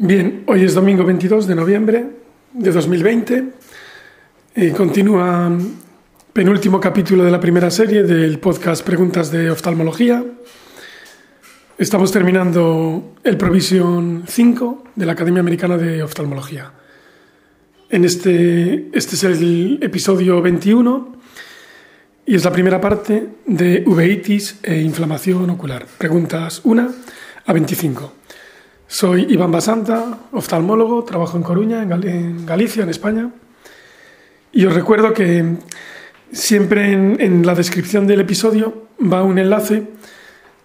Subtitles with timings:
[0.00, 2.06] Bien, hoy es domingo 22 de noviembre
[2.52, 3.44] de 2020
[4.54, 5.50] y continúa
[6.32, 10.24] penúltimo capítulo de la primera serie del podcast Preguntas de Oftalmología.
[11.76, 16.70] Estamos terminando el Provision 5 de la Academia Americana de Oftalmología.
[17.90, 21.16] En este, este es el episodio 21
[22.24, 25.86] y es la primera parte de uveitis e inflamación ocular.
[25.98, 26.88] Preguntas 1
[27.46, 28.17] a 25.
[28.90, 33.30] Soy Iván Basanta, oftalmólogo, trabajo en Coruña, en, Galicia, en España.
[34.50, 35.56] Y os recuerdo que
[36.32, 39.88] siempre en, la descripción del episodio va un enlace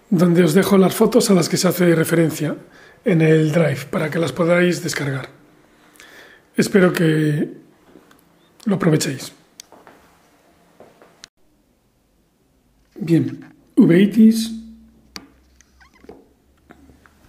[0.09, 2.55] donde os dejo las fotos a las que se hace referencia
[3.03, 5.27] en el Drive para que las podáis descargar.
[6.55, 7.49] Espero que
[8.63, 9.33] lo aprovechéis.
[12.95, 14.62] Bien, uveitis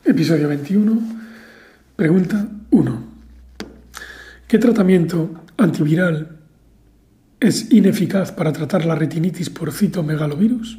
[0.07, 1.01] Episodio 21.
[1.97, 3.05] Pregunta 1.
[4.47, 6.41] ¿Qué tratamiento antiviral
[7.41, 10.79] es ineficaz para tratar la retinitis por citomegalovirus?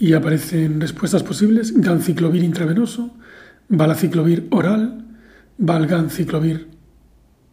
[0.00, 3.16] Y aparecen respuestas posibles: ganciclovir intravenoso,
[3.68, 5.04] balaciclovir oral,
[5.56, 6.66] valganciclovir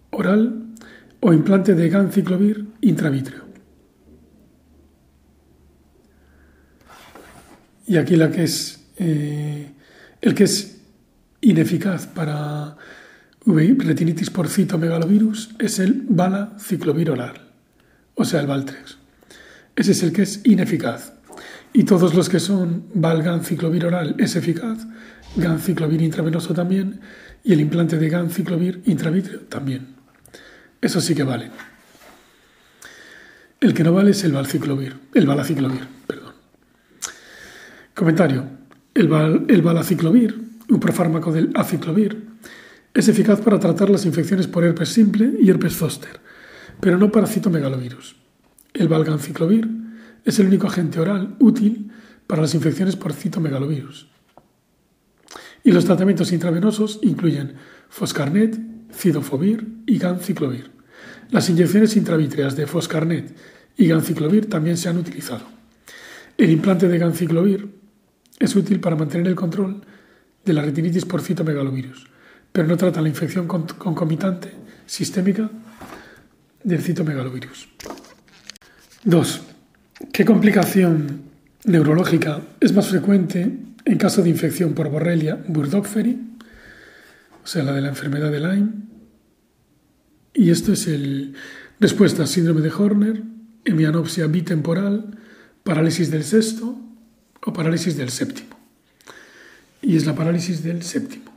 [0.09, 0.66] oral
[1.20, 3.45] o implante de ganciclovir intravitreo.
[7.86, 9.73] Y aquí la que es eh,
[10.22, 10.78] el que es
[11.42, 12.78] ineficaz para
[13.46, 17.42] retinitis por citomegalovirus es el balaciclovir oral,
[18.16, 18.98] o sea, el Valtrex.
[19.76, 21.14] Ese es el que es ineficaz.
[21.72, 24.80] Y todos los que son valganciclovir oral es eficaz,
[25.36, 27.00] ganciclovir intravenoso también,
[27.44, 29.95] y el implante de ganciclovir intravitreo también.
[30.82, 31.52] Eso sí que vale.
[33.60, 36.34] El que no vale es el valciclovir, el balaciclovir, perdón.
[37.94, 38.56] Comentario.
[38.98, 42.30] El, balaciclovir, un profármaco del aciclovir,
[42.95, 46.20] es eficaz para tratar las infecciones por herpes simple y herpes zoster,
[46.80, 48.16] pero no para citomegalovirus.
[48.73, 49.70] El valganciclovir
[50.26, 51.92] es el único agente oral útil
[52.26, 54.08] para las infecciones por citomegalovirus.
[55.64, 57.54] Y los tratamientos intravenosos incluyen
[57.89, 58.60] foscarnet,
[58.92, 60.71] cidofovir y ganciclovir.
[61.30, 63.36] Las inyecciones intravítreas de foscarnet
[63.77, 65.45] y ganciclovir también se han utilizado.
[66.36, 67.77] El implante de ganciclovir
[68.39, 69.81] es útil para mantener el control
[70.45, 72.08] de la retinitis por citomegalovirus,
[72.52, 74.52] pero no trata la infección concomitante
[74.86, 75.49] sistémica
[76.64, 77.70] del citomegalovirus.
[79.03, 79.42] 2.
[80.11, 81.21] ¿Qué complicación
[81.65, 86.20] neurológica es más frecuente en caso de infección por Borrelia burgdorferi,
[87.43, 88.71] o sea, la de la enfermedad de Lyme?
[90.33, 91.33] Y esto es el
[91.80, 93.23] respuesta síndrome de Horner,
[93.65, 95.17] hemianopsia bitemporal,
[95.64, 96.86] parálisis del sexto,
[97.45, 98.55] o parálisis del séptimo.
[99.81, 101.31] Y es la parálisis del séptimo.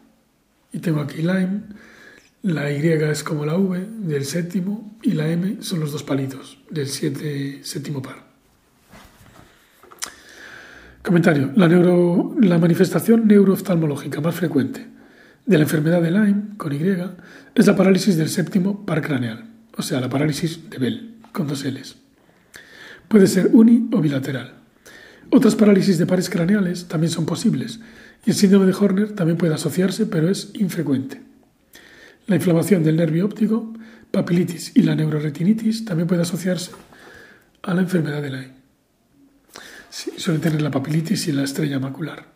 [0.73, 1.63] Y tengo aquí Lyme,
[2.43, 6.59] la Y es como la V del séptimo y la M son los dos palitos
[6.71, 8.31] del siete, séptimo par.
[11.03, 11.53] Comentario.
[11.57, 14.87] La, neuro, la manifestación neurooftalmológica más frecuente
[15.47, 16.79] de la enfermedad de Lyme, con Y,
[17.55, 19.45] es la parálisis del séptimo par craneal,
[19.77, 21.97] o sea, la parálisis de Bell, con dos L's.
[23.09, 24.60] Puede ser uni o bilateral.
[25.31, 27.81] Otras parálisis de pares craneales también son posibles
[28.27, 31.23] y el síndrome de Horner también puede asociarse, pero es infrecuente.
[32.27, 33.73] La inflamación del nervio óptico,
[34.11, 36.73] papilitis y la neuroretinitis también puede asociarse
[37.63, 38.61] a la enfermedad de Lyme.
[39.89, 42.27] Sí, suele tener la papilitis y la estrella macular.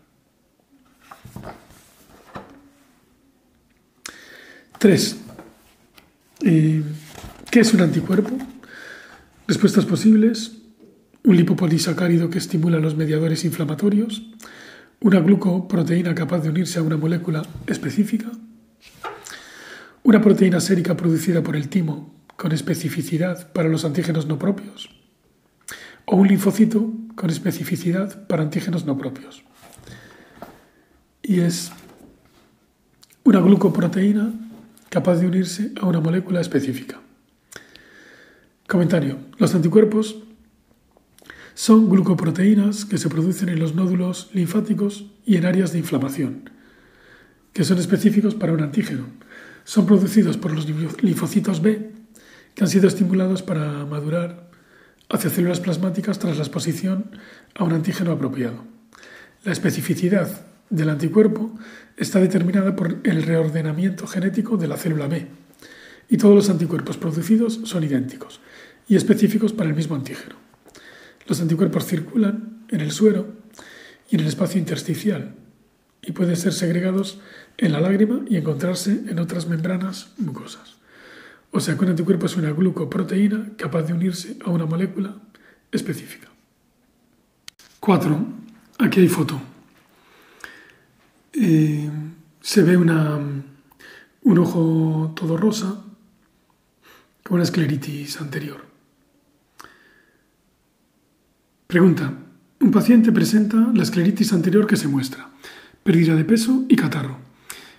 [4.78, 5.16] 3.
[6.42, 6.82] Eh,
[7.50, 8.36] ¿Qué es un anticuerpo?
[9.46, 10.52] Respuestas posibles
[11.24, 14.22] un lipopolisacárido que estimula los mediadores inflamatorios,
[15.00, 18.30] una glucoproteína capaz de unirse a una molécula específica,
[20.02, 24.90] una proteína sérica producida por el timo con especificidad para los antígenos no propios,
[26.04, 29.44] o un linfocito con especificidad para antígenos no propios.
[31.22, 31.72] Y es
[33.24, 34.30] una glucoproteína
[34.90, 37.00] capaz de unirse a una molécula específica.
[38.68, 39.18] Comentario.
[39.38, 40.16] Los anticuerpos
[41.54, 46.50] son glucoproteínas que se producen en los nódulos linfáticos y en áreas de inflamación,
[47.52, 49.06] que son específicos para un antígeno.
[49.62, 50.68] Son producidos por los
[51.00, 51.92] linfocitos B,
[52.54, 54.50] que han sido estimulados para madurar
[55.08, 57.12] hacia células plasmáticas tras la exposición
[57.54, 58.64] a un antígeno apropiado.
[59.44, 61.56] La especificidad del anticuerpo
[61.96, 65.28] está determinada por el reordenamiento genético de la célula B,
[66.08, 68.40] y todos los anticuerpos producidos son idénticos
[68.88, 70.43] y específicos para el mismo antígeno.
[71.26, 73.26] Los anticuerpos circulan en el suero
[74.10, 75.34] y en el espacio intersticial
[76.02, 77.20] y pueden ser segregados
[77.56, 80.76] en la lágrima y encontrarse en otras membranas mucosas.
[81.50, 85.16] O sea que un anticuerpo es una glucoproteína capaz de unirse a una molécula
[85.70, 86.28] específica.
[87.80, 88.26] 4.
[88.78, 89.40] Aquí hay foto.
[91.32, 91.88] Eh,
[92.40, 93.18] se ve una,
[94.22, 95.82] un ojo todo rosa
[97.22, 98.73] con una escleritis anterior.
[101.66, 102.12] Pregunta.
[102.60, 105.28] Un paciente presenta la escleritis anterior que se muestra,
[105.82, 107.18] pérdida de peso y catarro.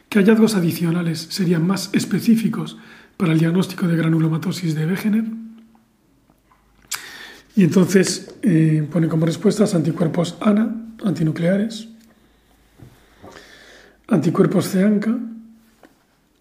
[0.09, 2.77] ¿Qué hallazgos adicionales serían más específicos
[3.17, 5.25] para el diagnóstico de granulomatosis de Wegener?
[7.55, 11.87] Y entonces eh, pone como respuestas anticuerpos ANA, antinucleares,
[14.07, 15.17] anticuerpos CEANCA,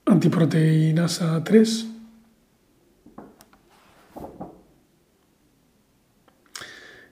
[0.06, 1.86] antiproteinasa 3,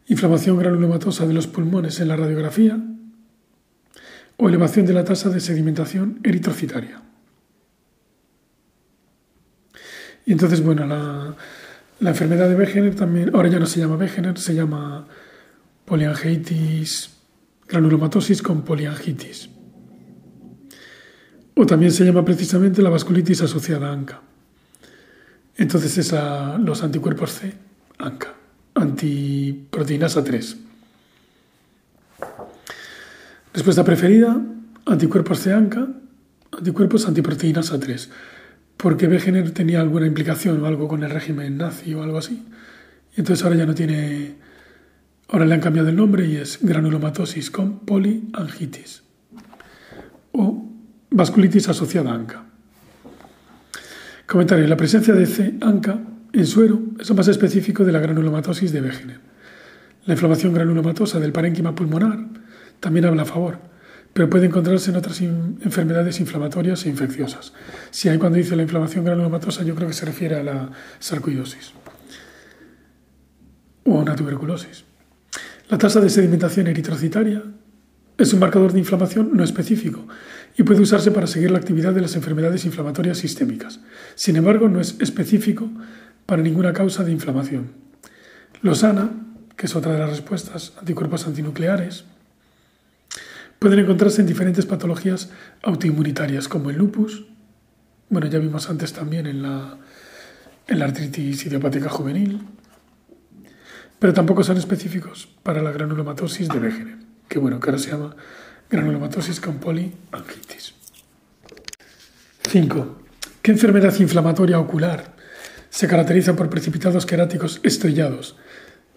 [0.08, 2.78] inflamación granulomatosa de los pulmones en la radiografía
[4.36, 7.02] o elevación de la tasa de sedimentación eritrocitaria.
[10.24, 11.36] Y entonces, bueno, la,
[12.00, 15.06] la enfermedad de Wegener también, ahora ya no se llama Wegener, se llama
[15.84, 17.10] poliangitis,
[17.68, 19.50] granulomatosis con poliangitis.
[21.54, 24.22] O también se llama precisamente la vasculitis asociada a ANCA.
[25.56, 27.52] Entonces es a los anticuerpos C,
[27.98, 28.34] ANCA,
[28.82, 30.56] antiproteinasa 3.
[33.54, 34.40] Respuesta preferida,
[34.86, 35.88] anticuerpos C, ANCA,
[36.52, 38.10] anticuerpos antiproteinasa 3
[38.82, 42.44] porque Wegener tenía alguna implicación o algo con el régimen nazi o algo así.
[43.16, 44.34] Y entonces ahora ya no tiene,
[45.28, 49.04] ahora le han cambiado el nombre y es granulomatosis con poliangitis
[50.32, 50.68] o
[51.10, 52.44] vasculitis asociada a ANCA.
[54.26, 56.00] Comentario, la presencia de C-ANCA
[56.32, 59.20] en suero es más específico de la granulomatosis de Wegener.
[60.06, 62.18] La inflamación granulomatosa del parénquima pulmonar
[62.80, 63.72] también habla a favor
[64.12, 67.52] pero puede encontrarse en otras enfermedades inflamatorias e infecciosas.
[67.90, 71.72] Si hay cuando dice la inflamación granulomatosa, yo creo que se refiere a la sarcoidosis
[73.84, 74.84] o a una tuberculosis.
[75.68, 77.42] La tasa de sedimentación eritrocitaria
[78.18, 80.06] es un marcador de inflamación no específico
[80.58, 83.80] y puede usarse para seguir la actividad de las enfermedades inflamatorias sistémicas.
[84.14, 85.70] Sin embargo, no es específico
[86.26, 87.72] para ninguna causa de inflamación.
[88.60, 89.10] Los ANA,
[89.56, 92.04] que es otra de las respuestas, anticuerpos antinucleares,
[93.62, 95.30] Pueden encontrarse en diferentes patologías
[95.62, 97.26] autoinmunitarias como el lupus,
[98.08, 99.78] bueno, ya vimos antes también en la,
[100.66, 102.42] en la artritis idiopática juvenil,
[104.00, 106.96] pero tampoco son específicos para la granulomatosis de Wegener,
[107.28, 108.16] que bueno, que ahora se llama
[108.68, 110.74] granulomatosis con poliangitis.
[112.50, 112.98] 5.
[113.42, 115.11] ¿Qué enfermedad inflamatoria ocular
[115.72, 118.36] se caracteriza por precipitados queráticos estrellados,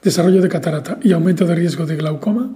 [0.04, 2.54] desarrollo de catarata y aumento de riesgo de glaucoma?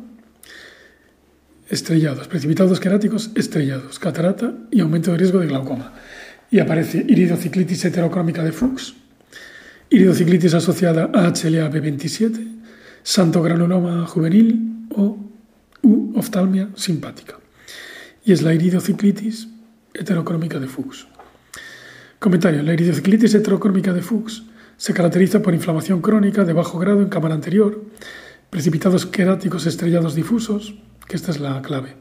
[1.69, 5.93] estrellados, precipitados queráticos estrellados, catarata y aumento de riesgo de glaucoma.
[6.51, 8.95] Y aparece iridociclitis heterocrómica de Fuchs,
[9.89, 12.61] iridociclitis asociada a HLA-B27,
[13.03, 15.17] santo granuloma juvenil o
[15.81, 17.37] U oftalmia simpática.
[18.25, 19.47] Y es la iridociclitis
[19.93, 21.07] heterocrómica de Fuchs.
[22.19, 22.61] Comentario.
[22.63, 24.43] La iridociclitis heterocrómica de Fuchs
[24.75, 27.85] se caracteriza por inflamación crónica de bajo grado en cámara anterior,
[28.49, 30.75] precipitados queráticos estrellados difusos,
[31.07, 31.95] que esta es la clave.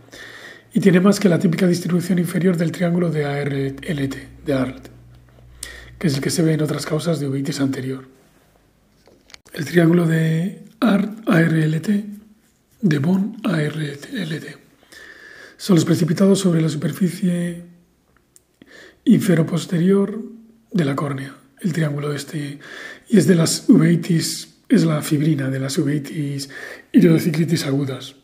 [0.75, 4.89] Y tiene más que la típica distribución inferior del triángulo de ARLT, de ARLT,
[6.01, 8.05] que es el que se ve en otras causas de uveitis anterior.
[9.53, 11.89] El triángulo de ARLT,
[12.81, 14.58] de Bonn ARLT,
[15.56, 17.68] son los precipitados sobre la superficie
[19.08, 20.22] inferoposterior
[20.70, 22.58] de la córnea, el triángulo este,
[23.08, 26.50] y es de las uveitis, es la fibrina de las uveitis
[26.93, 28.17] iridociclitis agudas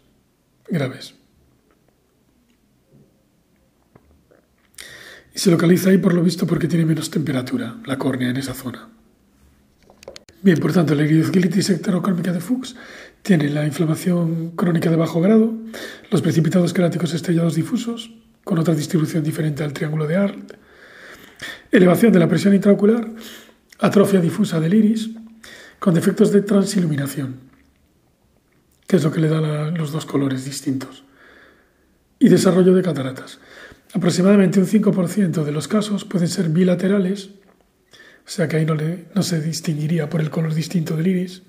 [0.69, 1.15] graves.
[5.35, 8.53] Y se localiza ahí por lo visto porque tiene menos temperatura la córnea en esa
[8.53, 8.91] zona.
[10.43, 12.77] Bien, por tanto, la iridocilitis heterocrómica de Fuchs
[13.23, 15.55] tiene la inflamación crónica de bajo grado,
[16.11, 18.13] los precipitados queráticos estrellados difusos,
[18.45, 20.64] con otra distribución diferente al triángulo de Arlt,
[21.77, 23.11] elevación de la presión intraocular,
[23.79, 25.11] atrofia difusa del iris,
[25.79, 27.55] con defectos de transiluminación
[28.87, 31.05] que es lo que le da los dos colores distintos.
[32.19, 33.41] Y desarrollo de cataratas.
[33.93, 37.31] Aproximadamente un 5% de los casos pueden ser bilaterales,
[38.27, 41.43] o sea que ahí no, se distinguiría por el color distinto del iris,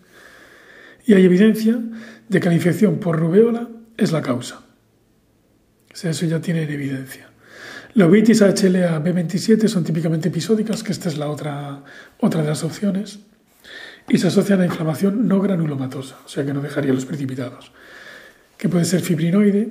[1.06, 1.80] y hay evidencia
[2.30, 4.62] de que la infección por rubeola es la causa.
[5.94, 7.30] O sea, eso ya tiene evidencia.
[7.96, 11.82] La uveitis HLA B27 son típicamente episódicas, que esta es la otra,
[12.20, 13.20] otra de las opciones
[14.10, 17.72] y se asocia a la inflamación no granulomatosa, o sea que no dejaría los precipitados,
[18.58, 19.70] que puede ser fibrinoide,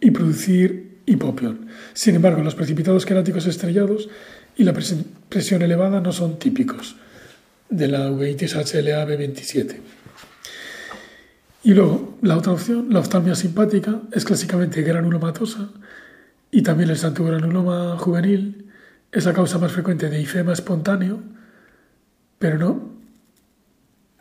[0.00, 1.66] y producir hipopión.
[1.92, 4.08] Sin embargo, los precipitados queráticos estrellados
[4.56, 6.96] y la presión elevada no son típicos
[7.68, 9.76] de la uveitis HLA-B27.
[11.64, 15.70] Y luego, la otra opción, la oftalmia simpática, es clásicamente granulomatosa
[16.50, 18.70] y también el santo-granuloma juvenil
[19.12, 21.22] es la causa más frecuente de ifema espontáneo,
[22.38, 22.90] pero no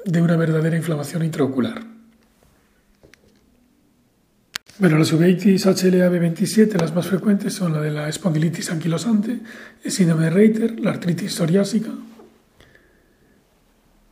[0.05, 1.82] de una verdadera inflamación intraocular.
[4.77, 9.39] Bueno, las uveitis HLA-B27, las más frecuentes son la de la espondilitis anquilosante,
[9.84, 11.91] el síndrome de Reiter, la artritis psoriásica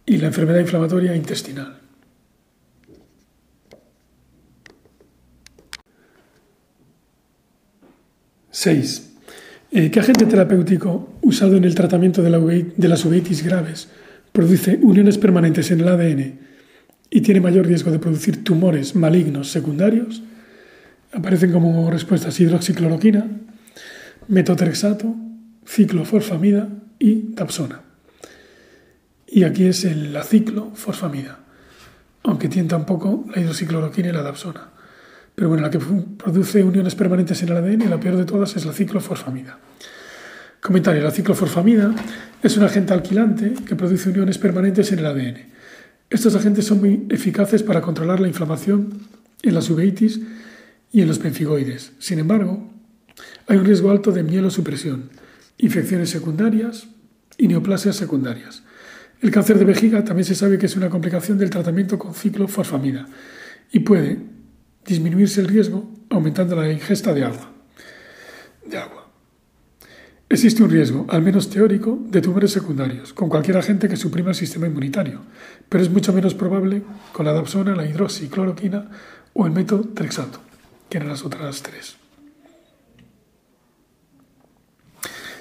[0.05, 1.82] y la enfermedad inflamatoria intestinal.
[8.55, 9.09] Seis.
[9.71, 13.89] Eh, ¿Qué agente terapéutico usado en el tratamiento de, de las uveitis graves
[14.31, 16.39] produce uniones permanentes en el ADN
[17.09, 20.21] y tiene mayor riesgo de producir tumores malignos secundarios?
[21.13, 23.25] Aparecen como respuestas hidroxicloroquina,
[24.27, 25.15] metotrexato,
[25.65, 26.69] ciclofosfamida
[26.99, 27.81] y tapsona.
[29.25, 31.39] Y aquí es la ciclofosfamida,
[32.21, 34.73] aunque tienta un poco la hidroxicloroquina y la tapsona.
[35.35, 38.55] Pero bueno, la que produce uniones permanentes en el ADN y la peor de todas
[38.55, 39.59] es la ciclofosfamida.
[40.61, 41.93] Comentario, la ciclofosfamida
[42.41, 45.37] es un agente alquilante que produce uniones permanentes en el ADN.
[46.09, 48.99] Estos agentes son muy eficaces para controlar la inflamación
[49.41, 50.21] en las uveitis
[50.91, 51.93] y en los penfigoides.
[51.97, 52.71] Sin embargo,
[53.47, 55.09] hay un riesgo alto de mielosupresión,
[55.57, 56.87] infecciones secundarias
[57.37, 58.63] y neoplasias secundarias.
[59.21, 63.07] El cáncer de vejiga también se sabe que es una complicación del tratamiento con ciclofosfamida
[63.71, 64.19] y puede
[64.85, 67.53] disminuirse el riesgo aumentando la ingesta de agua.
[70.33, 74.35] Existe un riesgo, al menos teórico, de tumores secundarios con cualquier agente que suprima el
[74.35, 75.21] sistema inmunitario,
[75.69, 78.89] pero es mucho menos probable con la dapsona, la hidroxicloroquina
[79.33, 80.39] o el metotrexato
[80.89, 81.97] que eran las otras tres.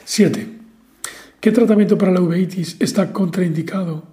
[0.04, 0.46] 7.
[1.40, 4.06] ¿Qué tratamiento para la uveitis está contraindicado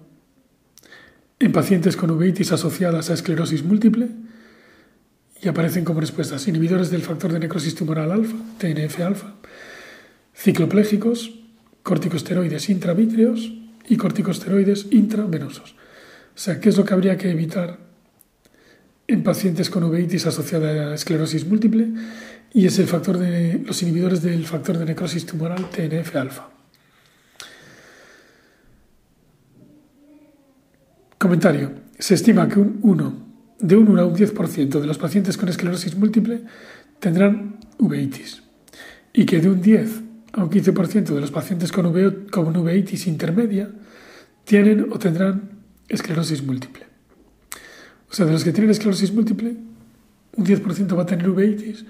[1.38, 4.08] en pacientes con uveitis asociadas a esclerosis múltiple?
[5.42, 9.34] Y aparecen como respuestas inhibidores del factor de necrosis tumoral alfa, TNF-alfa,
[10.34, 11.38] cicloplégicos,
[11.82, 13.52] corticosteroides intravítreos
[13.88, 15.72] y corticosteroides intravenosos.
[16.34, 17.78] O sea, ¿qué es lo que habría que evitar
[19.10, 21.88] en pacientes con uveitis asociada a esclerosis múltiple
[22.52, 26.48] y es el factor de los inhibidores del factor de necrosis tumoral TNF-alfa.
[31.18, 31.72] Comentario.
[31.98, 33.29] Se estima que un 1,
[33.60, 36.42] de un 1 a un 10% de los pacientes con esclerosis múltiple
[36.98, 38.42] tendrán uveitis
[39.12, 40.00] y que de un 10
[40.32, 41.92] a un 15% de los pacientes con,
[42.30, 43.70] con uveitis intermedia
[44.44, 46.84] tienen o tendrán esclerosis múltiple.
[48.10, 49.56] O sea, de los que tienen esclerosis múltiple,
[50.36, 51.84] un 10% va a tener uveitis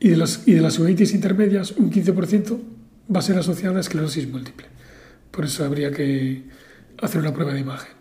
[0.00, 2.58] y de, y de las uveitis intermedias, un 15%
[3.14, 4.66] va a ser asociada a esclerosis múltiple.
[5.30, 6.44] Por eso habría que
[7.00, 7.97] hacer una prueba de imagen.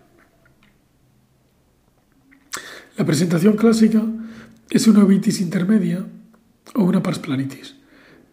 [2.98, 4.04] La presentación clásica
[4.72, 6.04] es una uveitis intermedia
[6.74, 7.76] o una parsplanitis,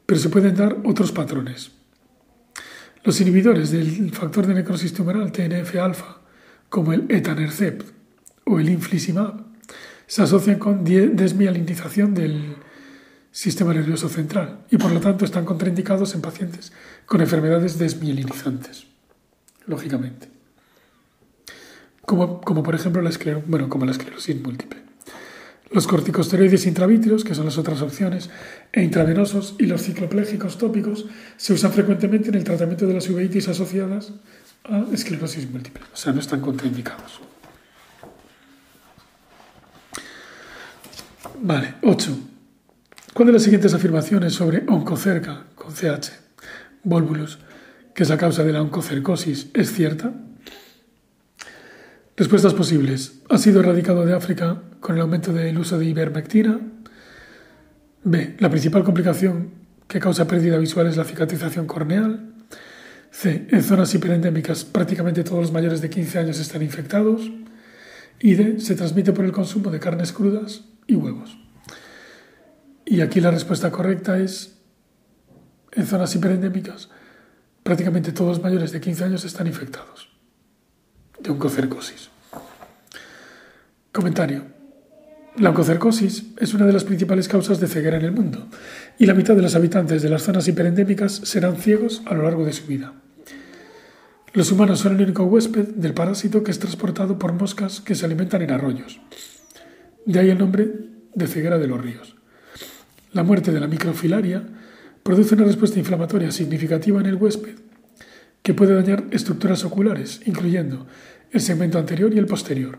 [0.06, 1.72] pero se pueden dar otros patrones.
[3.02, 6.22] Los inhibidores del factor de necrosis tumoral TNF-alfa,
[6.70, 7.90] como el etanercept
[8.46, 9.44] o el infliximab
[10.06, 12.56] se asocian con desmielinización del
[13.30, 16.72] sistema nervioso central y por lo tanto están contraindicados en pacientes
[17.04, 18.86] con enfermedades desmielinizantes,
[19.66, 20.33] lógicamente.
[22.06, 23.10] Como, como por ejemplo la,
[23.46, 24.80] bueno, como la esclerosis múltiple.
[25.70, 28.30] Los corticosteroides intravítreos, que son las otras opciones,
[28.72, 31.06] e intravenosos y los cicloplégicos tópicos
[31.36, 34.12] se usan frecuentemente en el tratamiento de las uveitis asociadas
[34.64, 37.20] a esclerosis múltiple, o sea, no están contraindicados.
[41.40, 42.18] Vale, 8.
[43.12, 46.10] ¿Cuál de las siguientes afirmaciones sobre oncocerca con CH,
[46.84, 47.38] volvulus,
[47.94, 50.12] que es la causa de la oncocercosis, es cierta?
[52.16, 53.22] Respuestas posibles.
[53.28, 56.60] ¿Ha sido erradicado de África con el aumento del uso de ivermectina?
[58.04, 58.36] B.
[58.38, 59.50] La principal complicación
[59.88, 62.34] que causa pérdida visual es la cicatrización corneal.
[63.10, 63.48] C.
[63.50, 67.32] En zonas hiperendémicas prácticamente todos los mayores de 15 años están infectados.
[68.20, 68.60] Y D.
[68.60, 71.36] Se transmite por el consumo de carnes crudas y huevos.
[72.86, 74.60] Y aquí la respuesta correcta es,
[75.72, 76.90] en zonas hiperendémicas,
[77.64, 80.13] prácticamente todos los mayores de 15 años están infectados
[81.18, 82.10] de oncocercosis.
[83.92, 84.42] Comentario.
[85.36, 88.48] La oncocercosis es una de las principales causas de ceguera en el mundo
[88.98, 92.44] y la mitad de los habitantes de las zonas hiperendémicas serán ciegos a lo largo
[92.44, 92.92] de su vida.
[94.32, 98.04] Los humanos son el único huésped del parásito que es transportado por moscas que se
[98.04, 99.00] alimentan en arroyos.
[100.06, 100.70] De ahí el nombre
[101.14, 102.16] de ceguera de los ríos.
[103.12, 104.44] La muerte de la microfilaria
[105.02, 107.54] produce una respuesta inflamatoria significativa en el huésped
[108.44, 110.86] que puede dañar estructuras oculares, incluyendo
[111.32, 112.78] el segmento anterior y el posterior.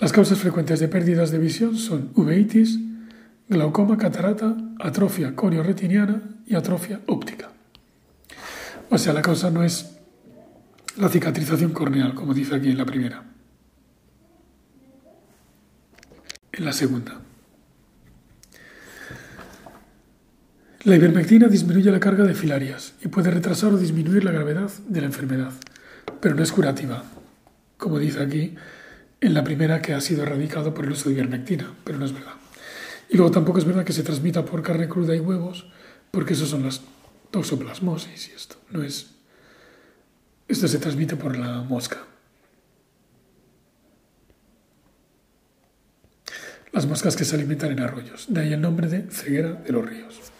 [0.00, 2.80] Las causas frecuentes de pérdidas de visión son uveitis,
[3.48, 7.52] glaucoma, catarata, atrofia corioretiniana y atrofia óptica.
[8.90, 9.96] O sea, la causa no es
[10.96, 13.22] la cicatrización corneal, como dice aquí en la primera.
[16.50, 17.20] En la segunda.
[20.82, 25.00] La ivermectina disminuye la carga de filarias y puede retrasar o disminuir la gravedad de
[25.02, 25.52] la enfermedad,
[26.22, 27.04] pero no es curativa,
[27.76, 28.54] como dice aquí
[29.20, 32.14] en la primera que ha sido erradicado por el uso de ivermectina, pero no es
[32.14, 32.32] verdad.
[33.10, 35.66] Y luego tampoco es verdad que se transmita por carne cruda y huevos,
[36.10, 36.80] porque eso son las
[37.30, 38.56] toxoplasmosis y esto.
[38.70, 39.10] No es.
[40.48, 41.98] Esto se transmite por la mosca.
[46.72, 48.32] Las moscas que se alimentan en arroyos.
[48.32, 50.32] De ahí el nombre de ceguera de los ríos.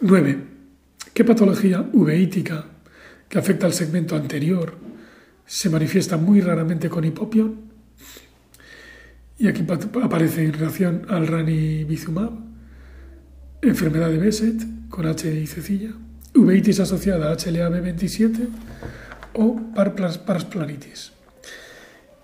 [0.00, 0.38] 9.
[1.14, 2.66] ¿Qué patología uveítica
[3.30, 4.76] que afecta al segmento anterior
[5.46, 7.72] se manifiesta muy raramente con hipopión?
[9.38, 9.64] Y aquí
[10.02, 12.32] aparece en relación al ranibizumab,
[13.62, 15.92] enfermedad de Besset con H y cecilla,
[16.34, 18.48] uveitis asociada a HLA-B27
[19.32, 21.12] o parasplanitis.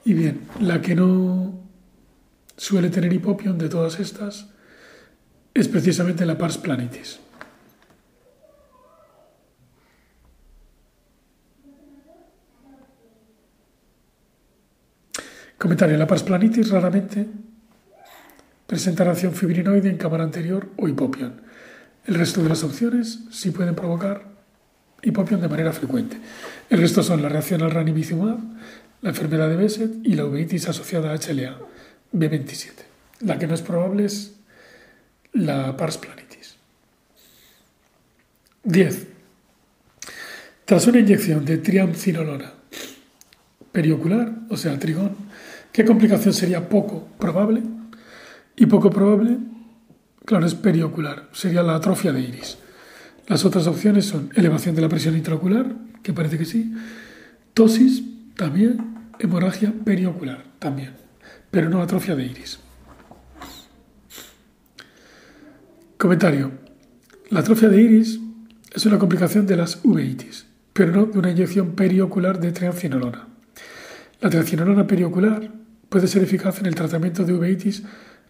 [0.05, 1.59] Y bien, la que no
[2.57, 4.49] suele tener hipopión de todas estas
[5.55, 7.21] es precisamente la parasplanitis.
[15.63, 15.97] Comentario.
[15.97, 17.25] La parasplanitis raramente
[18.67, 21.41] presenta reacción fibrinoide en cámara anterior o hipopión.
[22.05, 24.25] El resto de las opciones sí pueden provocar
[25.03, 26.19] hipopión de manera frecuente.
[26.69, 28.41] El resto son la reacción al ranibizumab,
[29.03, 31.57] la enfermedad de Besset y la uveitis asociada a HLA
[32.13, 32.73] B27.
[33.21, 34.35] La que no es probable es
[35.33, 36.57] la parasplanitis.
[38.65, 39.07] 10.
[40.65, 42.53] Tras una inyección de triamcinolona
[43.71, 45.17] periocular, o sea, trigón,
[45.73, 47.63] ¿qué complicación sería poco probable?
[48.57, 49.39] Y poco probable,
[50.25, 52.59] claro, es periocular, sería la atrofia de iris.
[53.27, 56.75] Las otras opciones son elevación de la presión intraocular, que parece que sí,
[57.55, 58.03] tosis
[58.37, 60.93] también, hemorragia periocular también,
[61.51, 62.59] pero no atrofia de iris.
[65.97, 66.51] Comentario.
[67.31, 68.21] La atrofia de iris
[68.75, 73.29] es una complicación de las uveitis, pero no de una inyección periocular de triancinolona.
[74.21, 75.62] La triancinolona periocular
[75.93, 77.83] puede ser eficaz en el tratamiento de uveitis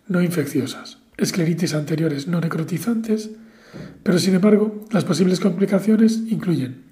[0.08, 3.30] no infecciosas, escleritis anteriores no necrotizantes,
[4.02, 6.82] pero sin embargo las posibles complicaciones incluyen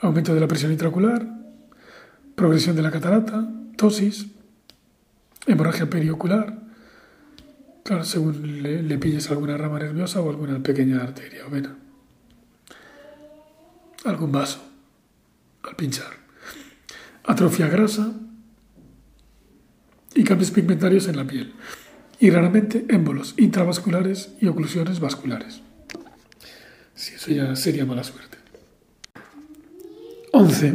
[0.00, 1.28] aumento de la presión intraocular,
[2.34, 4.28] progresión de la catarata, tosis,
[5.46, 6.58] hemorragia periocular,
[7.84, 11.76] claro, según le, le pilles alguna rama nerviosa o alguna pequeña arteria o vena,
[14.06, 14.64] algún vaso
[15.64, 16.12] al pinchar,
[17.24, 18.14] atrofia grasa,
[20.14, 21.52] y cambios pigmentarios en la piel,
[22.20, 25.60] y raramente émbolos intravasculares y oclusiones vasculares.
[26.94, 28.38] Si eso ya sería mala suerte.
[30.32, 30.74] 11.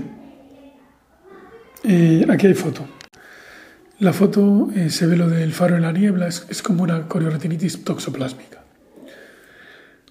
[1.83, 2.87] Eh, aquí hay foto.
[3.99, 7.07] La foto eh, se ve lo del faro en la niebla, es, es como una
[7.07, 8.63] corioretinitis toxoplásmica.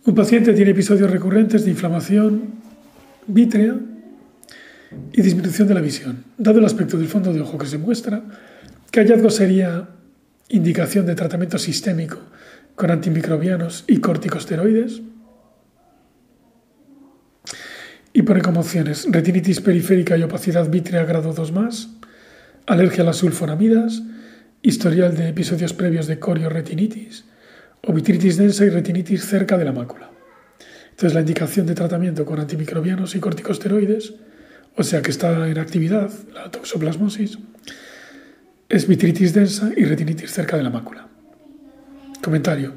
[0.04, 2.54] Un paciente tiene episodios recurrentes de inflamación
[3.26, 3.76] vítrea
[5.12, 6.24] y disminución de la visión.
[6.36, 8.22] Dado el aspecto del fondo de ojo que se muestra,
[8.92, 9.88] ¿Qué hallazgo sería
[10.50, 12.18] indicación de tratamiento sistémico
[12.74, 15.00] con antimicrobianos y corticosteroides?
[18.12, 21.88] Y pone como opciones retinitis periférica y opacidad vítrea grado 2 más,
[22.66, 24.02] alergia a las sulfonamidas,
[24.60, 27.24] historial de episodios previos de corioretinitis
[27.86, 30.10] o vitritis densa y retinitis cerca de la mácula.
[30.90, 34.12] Entonces la indicación de tratamiento con antimicrobianos y corticosteroides,
[34.76, 37.38] o sea que está en actividad la toxoplasmosis,
[38.72, 41.06] es vitritis densa y retinitis cerca de la mácula.
[42.24, 42.72] Comentario.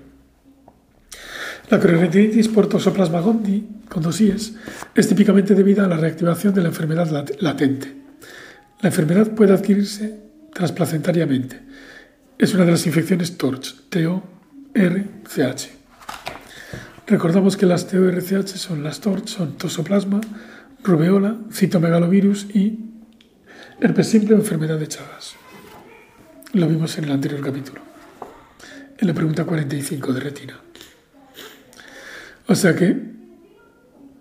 [1.70, 6.68] La retinitis por toxoplasma gondii, con dos es típicamente debida a la reactivación de la
[6.68, 7.08] enfermedad
[7.40, 7.96] latente.
[8.82, 10.20] La enfermedad puede adquirirse
[10.54, 11.62] transplacentariamente.
[12.38, 15.70] Es una de las infecciones TORCH, T-O-R-C-H.
[17.08, 20.20] Recordamos que las TORCH son las TORCH, son toxoplasma,
[20.84, 22.80] rubeola, citomegalovirus y
[23.80, 25.36] herpes simple o enfermedad de Chagas.
[26.54, 27.82] Lo vimos en el anterior capítulo,
[28.98, 30.60] en la pregunta 45 de retina.
[32.48, 32.96] O sea que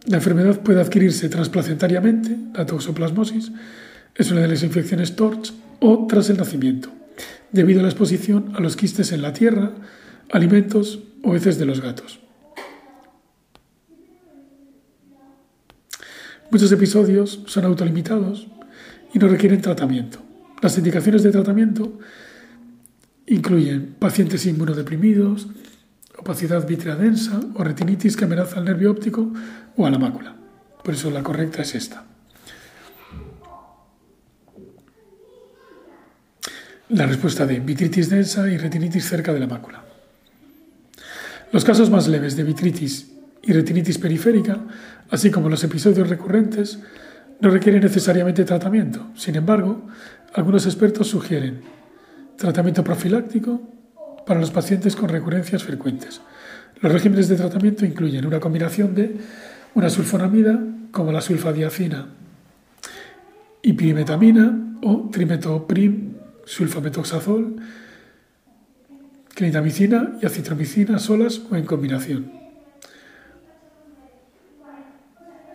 [0.07, 3.53] la enfermedad puede adquirirse transplacentariamente, la toxoplasmosis,
[4.15, 6.91] es una de las infecciones TORCH, o tras el nacimiento,
[7.53, 9.73] debido a la exposición a los quistes en la tierra,
[10.33, 12.21] alimentos o heces de los gatos.
[16.51, 18.47] Muchos episodios son autolimitados
[19.13, 20.24] y no requieren tratamiento.
[20.65, 21.99] Las indicaciones de tratamiento
[23.27, 25.47] incluyen pacientes inmunodeprimidos,
[26.17, 29.31] opacidad vítrea densa o retinitis que amenaza al nervio óptico
[29.77, 30.35] o a la mácula.
[30.83, 32.07] Por eso la correcta es esta.
[36.89, 39.85] La respuesta de vitritis densa y retinitis cerca de la mácula.
[41.53, 44.65] Los casos más leves de vitritis y retinitis periférica,
[45.11, 46.79] así como los episodios recurrentes,
[47.41, 49.09] no requieren necesariamente tratamiento.
[49.15, 49.87] Sin embargo,
[50.35, 51.63] algunos expertos sugieren
[52.37, 53.63] tratamiento profiláctico
[54.27, 56.21] para los pacientes con recurrencias frecuentes.
[56.81, 59.17] Los regímenes de tratamiento incluyen una combinación de
[59.75, 62.09] una sulfonamida, como la sulfadiacina
[63.63, 67.57] y pirimetamina, o trimetoprim, sulfametoxazol,
[69.35, 72.33] clindamicina y acitromicina solas o en combinación.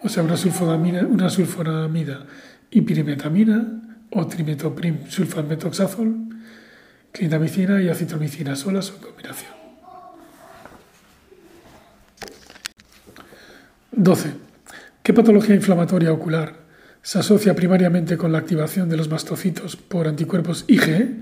[0.02, 2.26] O sea, una sulfonamida, una sulfonamida
[4.12, 6.14] o trimetoprim sulfametoxazol,
[7.12, 9.52] clindamicina y acitromicina solas o en combinación.
[13.92, 14.32] 12.
[15.04, 16.60] ¿Qué patología inflamatoria ocular
[17.02, 21.16] se asocia primariamente con la activación de los mastocitos por anticuerpos IgE,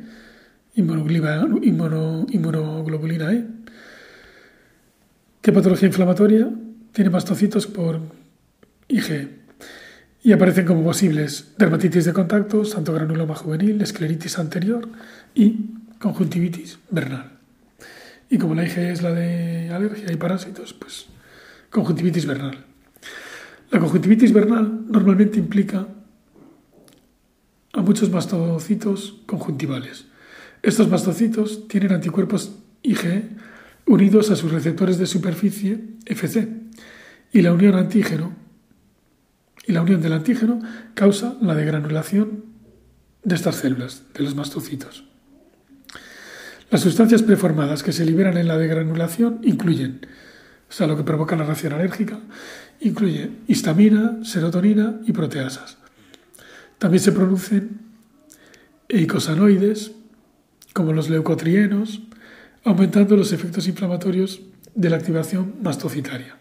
[0.75, 3.45] inmunoglobulina E?
[5.41, 6.47] ¿Qué patología inflamatoria
[6.91, 7.99] tiene mastocitos por
[8.89, 9.46] IgE?
[10.23, 14.89] Y aparecen como posibles dermatitis de contacto, santo granuloma juvenil, escleritis anterior
[15.33, 17.31] y conjuntivitis vernal.
[18.29, 21.05] Y como la IgE es la de alergia y parásitos, pues
[21.69, 22.65] conjuntivitis vernal.
[23.71, 25.87] La conjuntivitis vernal normalmente implica
[27.73, 30.05] a muchos mastocitos conjuntivales.
[30.61, 33.29] Estos mastocitos tienen anticuerpos IgE
[33.85, 36.47] unidos a sus receptores de superficie FC
[37.31, 38.46] y la unión antígeno
[39.67, 40.59] y la unión del antígeno
[40.93, 42.45] causa la degranulación
[43.23, 45.03] de estas células, de los mastocitos.
[46.71, 50.01] Las sustancias preformadas que se liberan en la degranulación incluyen
[50.69, 52.19] o sea, lo que provoca la reacción alérgica,
[52.81, 55.77] incluye histamina, serotonina y proteasas.
[56.77, 57.79] También se producen
[58.89, 59.91] eicosanoides,
[60.73, 62.01] como los leucotrienos,
[62.63, 64.41] aumentando los efectos inflamatorios
[64.75, 66.35] de la activación mastocitaria.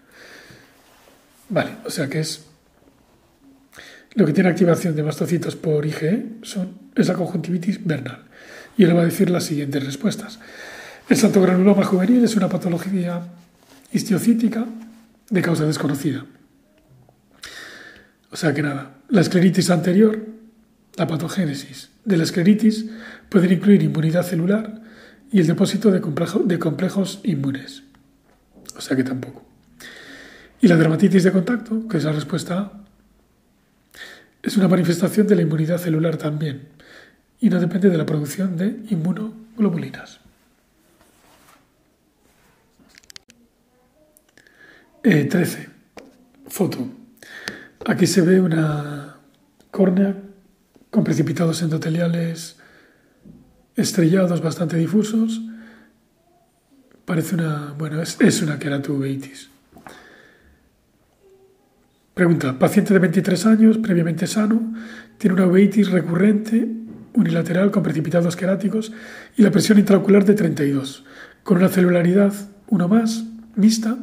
[1.48, 2.44] Vale, o sea que es
[4.16, 8.24] lo que tiene activación de mastocitos por IgE son, es la conjuntivitis vernal.
[8.76, 10.38] Y ahora va a decir las siguientes respuestas.
[11.08, 13.28] El santo granuloma juvenil es una patología
[13.92, 14.66] histiocítica
[15.30, 16.24] de causa desconocida.
[18.30, 20.18] O sea que nada, la escleritis anterior,
[20.96, 22.86] la patogénesis de la escleritis
[23.28, 24.80] puede incluir inmunidad celular
[25.30, 26.00] y el depósito de,
[26.58, 27.82] complejos inmunes.
[28.76, 29.44] O sea que tampoco.
[30.62, 32.72] Y la dermatitis de contacto, que es la respuesta
[34.46, 36.68] es una manifestación de la inmunidad celular también
[37.40, 40.20] y no depende de la producción de inmunoglobulinas.
[45.02, 45.60] 13.
[45.60, 45.68] Eh,
[46.46, 46.88] Foto.
[47.86, 49.16] Aquí se ve una
[49.72, 50.16] córnea
[50.90, 52.56] con precipitados endoteliales
[53.74, 55.40] estrellados bastante difusos.
[57.04, 59.50] Parece una, bueno, es, es una queratuveitis.
[62.16, 64.72] Pregunta, paciente de 23 años, previamente sano,
[65.18, 66.66] tiene una uveitis recurrente
[67.12, 68.90] unilateral con precipitados queráticos
[69.36, 71.04] y la presión intraocular de 32,
[71.42, 72.32] con una celularidad
[72.68, 73.24] 1 más,
[73.54, 73.98] mixta,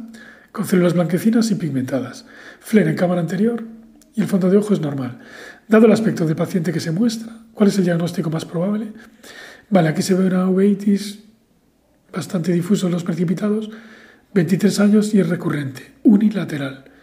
[0.52, 2.24] con células blanquecinas y pigmentadas,
[2.60, 3.64] fler en cámara anterior
[4.14, 5.18] y el fondo de ojo es normal.
[5.66, 8.92] Dado el aspecto del paciente que se muestra, ¿cuál es el diagnóstico más probable?
[9.70, 11.24] Vale, aquí se ve una uveitis
[12.12, 13.72] bastante difuso en los precipitados,
[14.34, 16.93] 23 años y es recurrente, unilateral.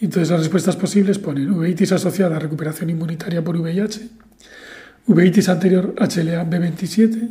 [0.00, 4.08] Entonces las respuestas posibles ponen uveitis asociada a recuperación inmunitaria por VIH,
[5.06, 7.28] uveitis anterior HLA B27,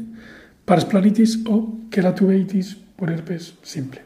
[0.65, 4.06] parasplanitis o queratuveitis por herpes simple.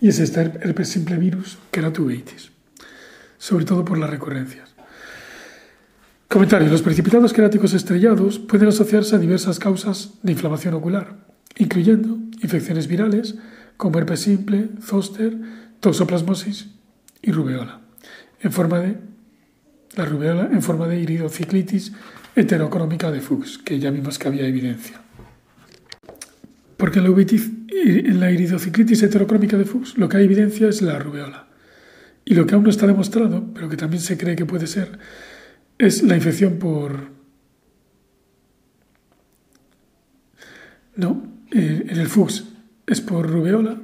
[0.00, 2.50] y es este herpes simple virus queratuveitis,
[3.38, 4.74] sobre todo por las recurrencias.
[6.28, 6.68] Comentario.
[6.68, 11.16] Los precipitados queráticos estrellados pueden asociarse a diversas causas de inflamación ocular,
[11.56, 13.36] incluyendo infecciones virales
[13.76, 15.36] como herpes simple, zoster,
[15.80, 16.68] toxoplasmosis
[17.22, 17.80] y rubeola,
[18.40, 18.96] en forma de
[19.96, 21.92] la rubeola en forma de iridociclitis
[22.34, 25.00] heterocrómica de Fuchs, que ya vimos que había evidencia.
[26.76, 30.82] Porque en la, en eh, la iridociclitis heterocrómica de Fuchs lo que hay evidencia es
[30.82, 31.48] la rubeola.
[32.26, 34.98] Y lo que aún no está demostrado, pero que también se cree que puede ser,
[35.78, 37.10] es la infección por...
[40.94, 42.44] No, eh, en el Fuchs
[42.86, 43.80] es por rubeola,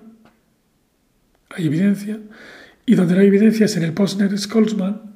[1.51, 2.21] hay evidencia,
[2.87, 5.13] y donde no hay evidencia es en el Posner-Skolzman,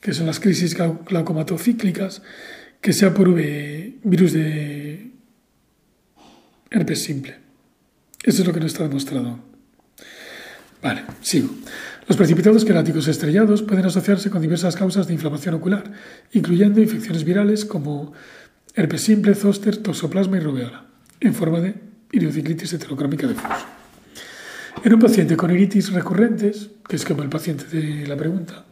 [0.00, 2.22] que son las crisis glaucomatocíclicas,
[2.80, 5.12] que sea por virus de
[6.70, 7.36] herpes simple.
[8.24, 9.38] Eso es lo que no está demostrado.
[10.82, 11.50] Vale, sigo.
[12.08, 15.92] Los precipitados queráticos estrellados pueden asociarse con diversas causas de inflamación ocular,
[16.32, 18.12] incluyendo infecciones virales como
[18.74, 20.86] herpes simple, zóster, toxoplasma y rubeola,
[21.20, 23.66] en forma de idiociclitis heterocrómica Fuchs.
[24.84, 28.64] En un paciente con iritis recurrentes, que es como el paciente de la pregunta,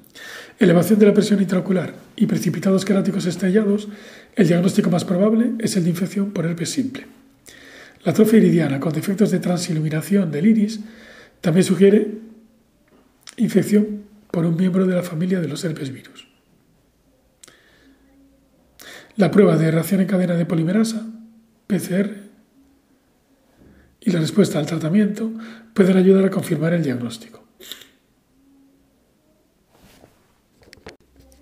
[0.59, 3.89] elevación de la presión intraocular y precipitados queráticos estrellados,
[4.37, 7.07] el diagnóstico más probable es el de infección por herpes simple.
[8.05, 10.81] La atrofia iridiana con defectos de transiluminación del iris
[11.41, 12.19] también sugiere
[13.37, 16.29] infección por un miembro de la familia de los herpes virus.
[19.17, 21.07] La prueba de reacción en cadena de polimerasa,
[21.67, 22.30] PCR,
[24.01, 25.31] y la respuesta al tratamiento
[25.75, 27.41] pueden ayudar a confirmar el diagnóstico.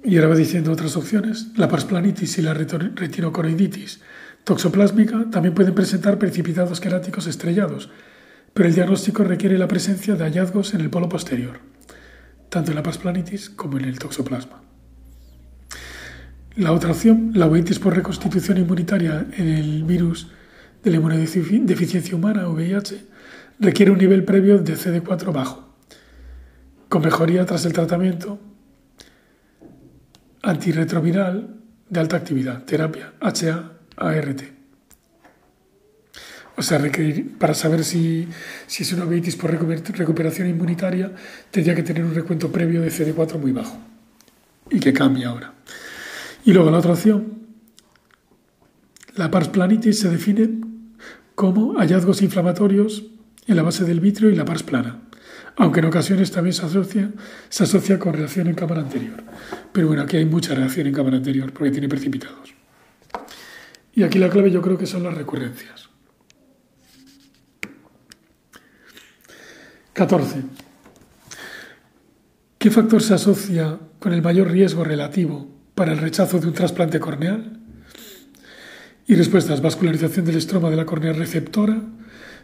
[0.05, 1.49] Y ahora va diciendo otras opciones.
[1.57, 4.01] La parsplanitis y la retinocoroiditis
[4.45, 7.91] toxoplásmica también pueden presentar precipitados queráticos estrellados,
[8.55, 11.61] pero el diagnóstico requiere la presencia de hallazgos en el polo posterior,
[12.49, 14.63] tanto en la parsplanitis como en el toxoplasma.
[16.57, 20.29] La otra opción, la uveitis por reconstitución inmunitaria en el virus
[20.83, 23.07] de la inmunodeficiencia humana, VIH,
[23.61, 25.75] requiere un nivel previo de CD4 bajo,
[26.89, 28.39] con mejoría tras el tratamiento
[30.43, 31.57] antirretroviral
[31.89, 34.43] de alta actividad, terapia HA-ART.
[36.57, 36.81] O sea,
[37.39, 38.29] para saber si,
[38.67, 41.13] es una uveitis por recuperación inmunitaria,
[41.53, 43.79] tendría que tener un recuento previo de CD4 muy bajo
[44.71, 45.55] y que cambie ahora.
[46.45, 47.47] Y luego la otra opción,
[49.15, 50.68] la pars planitis se define
[51.39, 53.05] como hallazgos inflamatorios
[53.47, 55.03] en la base del vitrio y la pars plana,
[55.55, 57.13] aunque en ocasiones también se asocia,
[57.49, 59.23] se asocia con reacción en cámara anterior.
[59.71, 62.53] Pero bueno, aquí hay mucha reacción en cámara anterior porque tiene precipitados.
[63.95, 65.89] Y aquí la clave yo creo que son las recurrencias.
[69.93, 70.43] 14.
[72.59, 75.47] ¿Qué factor se asocia con el mayor riesgo relativo
[75.77, 77.58] para el rechazo de un trasplante corneal?
[79.09, 81.81] Y respuestas, vascularización del estroma de la córnea receptora,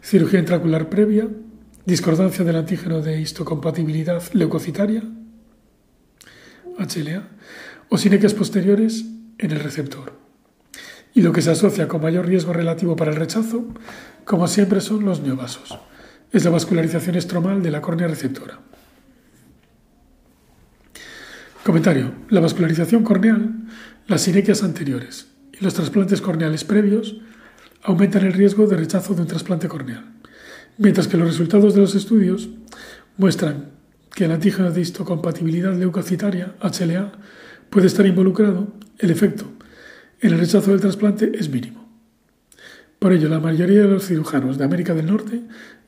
[0.02, 1.28] cirugía intraocular previa,
[1.84, 5.02] discordancia del antígeno de histocompatibilidad leucocitaria,
[6.78, 7.28] HLA,
[7.90, 9.04] o sinequias posteriores
[9.36, 10.18] en el receptor.
[11.12, 13.66] Y lo que se asocia con mayor riesgo relativo para el rechazo,
[14.24, 15.78] como siempre, son los neovasos.
[16.32, 18.58] Es la vascularización estromal de la córnea receptora.
[21.62, 22.14] Comentario.
[22.30, 23.52] La vascularización corneal,
[24.06, 27.16] las sinequias anteriores, y los trasplantes corneales previos
[27.82, 30.04] aumentan el riesgo de rechazo de un trasplante corneal,
[30.78, 32.48] mientras que los resultados de los estudios
[33.16, 33.70] muestran
[34.14, 37.12] que el antígeno de histocompatibilidad leucocitaria, HLA,
[37.70, 39.46] puede estar involucrado, el efecto
[40.20, 41.84] en el rechazo del trasplante es mínimo.
[42.98, 45.42] Por ello, la mayoría de los cirujanos de América del Norte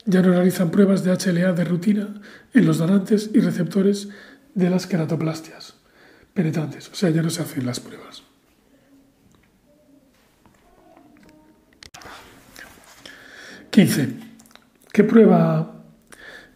[0.05, 2.21] ya no realizan pruebas de HLA de rutina
[2.53, 4.09] en los donantes y receptores
[4.55, 5.75] de las queratoplastias
[6.35, 8.26] penetrantes, o sea, ya no se hacen las pruebas.
[13.77, 14.09] 15.
[14.91, 15.85] ¿Qué prueba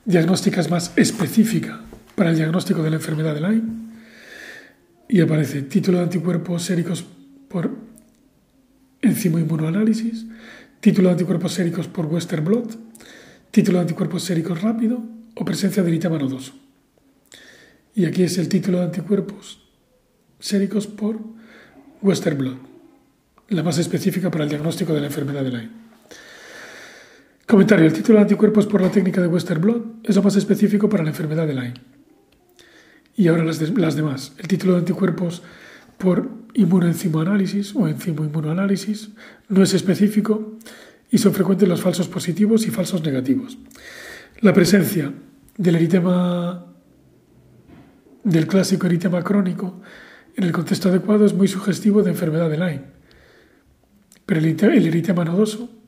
[0.07, 1.83] diagnóstica es más específica
[2.15, 3.73] para el diagnóstico de la enfermedad de Lyme?
[5.07, 7.05] Y aparece título de anticuerpos séricos
[7.51, 7.77] por
[9.03, 10.25] enzimo-inmunoanálisis,
[10.81, 12.79] título de anticuerpos séricos por Western blot,
[13.51, 15.05] título de anticuerpos séricos rápido
[15.35, 16.55] o presencia de eritema nodoso.
[17.95, 19.69] Y aquí es el título de anticuerpos
[20.39, 21.21] séricos por
[22.01, 22.59] Western blot,
[23.51, 25.90] la más específica para el diagnóstico de la enfermedad de Lyme.
[27.51, 27.85] Comentario.
[27.85, 31.03] El título de anticuerpos por la técnica de Western Blot es lo más específico para
[31.03, 31.75] la enfermedad de Lyme.
[33.17, 34.35] Y ahora las, demás.
[34.39, 35.43] El título de anticuerpos
[35.99, 39.11] por inmunoenzimoanálisis o enzimo-inmunoanálisis
[39.49, 40.59] no es específico
[41.11, 43.59] y son frecuentes los falsos positivos y falsos negativos.
[44.43, 45.13] La presencia
[45.57, 46.67] del eritema,
[48.23, 49.81] del clásico eritema crónico,
[50.37, 52.85] en el contexto adecuado es muy sugestivo de enfermedad de Lyme.
[54.25, 55.80] Pero el eritema nodoso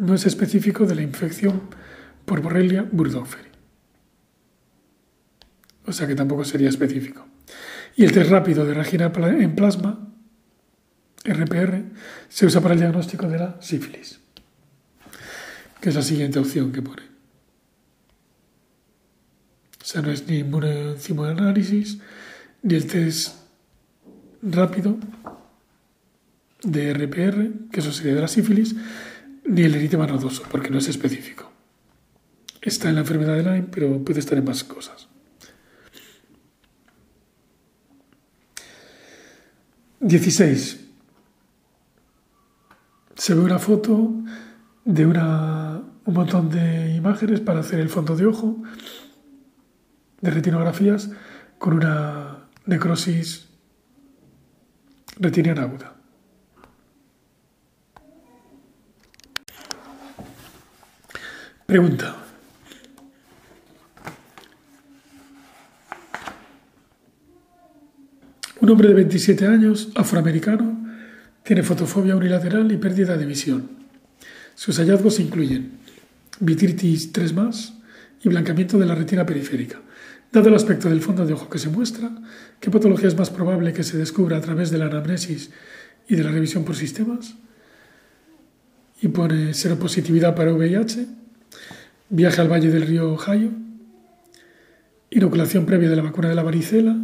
[0.00, 1.60] no es específico de la infección
[2.24, 3.50] por Borrelia burgdorferi.
[5.86, 7.26] O sea que tampoco sería específico.
[7.96, 10.08] Y el test rápido de regina en plasma,
[11.24, 11.84] RPR,
[12.28, 14.20] se usa para el diagnóstico de la sífilis,
[15.80, 17.02] que es la siguiente opción que pone.
[19.82, 20.40] O sea, no es ni
[21.24, 21.98] análisis
[22.62, 23.36] ni el test
[24.42, 24.96] rápido
[26.62, 28.76] de RPR, que eso sería de la sífilis,
[29.44, 31.50] ni el eritema nodoso, porque no es específico.
[32.60, 35.08] Está en la enfermedad de Lyme, pero puede estar en más cosas.
[40.00, 40.80] 16.
[43.14, 44.14] Se ve una foto
[44.84, 48.62] de una, un montón de imágenes para hacer el fondo de ojo,
[50.20, 51.10] de retinografías,
[51.58, 53.48] con una necrosis
[55.18, 55.99] retiniana aguda.
[61.70, 62.16] Pregunta.
[68.60, 70.84] Un hombre de 27 años, afroamericano,
[71.44, 73.68] tiene fotofobia unilateral y pérdida de visión.
[74.56, 75.78] Sus hallazgos incluyen
[76.40, 77.34] vitritis 3
[78.24, 79.80] y blanqueamiento de la retina periférica.
[80.32, 82.10] Dado el aspecto del fondo de ojo que se muestra,
[82.58, 85.52] ¿qué patología es más probable que se descubra a través de la anamnesis
[86.08, 87.36] y de la revisión por sistemas?
[89.00, 91.19] Y pone seropositividad para VIH,
[92.10, 93.52] viaje al valle del río Ohio,
[95.10, 96.96] inoculación previa de la vacuna de la varicela,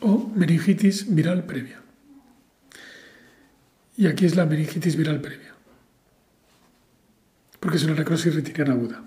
[0.00, 1.80] o meningitis viral previa.
[3.96, 5.54] Y aquí es la meningitis viral previa,
[7.60, 9.02] porque es una necrosis retiniana aguda.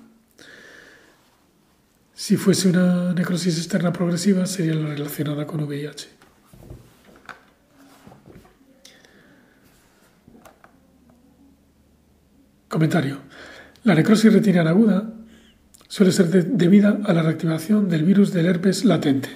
[2.14, 6.10] Si fuese una necrosis externa progresiva, sería la relacionada con VIH.
[12.68, 13.20] Comentario.
[13.84, 15.16] La necrosis retiniana aguda
[15.88, 19.30] suele ser debida a la reactivación del virus del herpes latente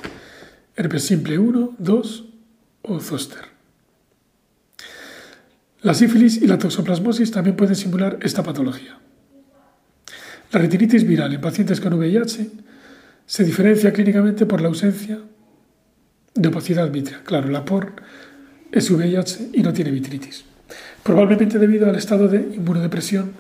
[0.76, 2.26] herpes simple 1, 2
[2.84, 3.46] o zoster.
[5.82, 8.98] La sífilis y la toxoplasmosis también pueden simular esta patología.
[10.52, 12.52] La retinitis viral en pacientes con VIH
[13.26, 15.20] se diferencia clínicamente por la ausencia
[16.34, 17.22] de opacidad vítrea.
[17.24, 17.94] Claro, la POR
[18.72, 20.44] es VIH y no tiene vitritis,
[21.04, 23.32] probablemente debido al estado de inmunodepresión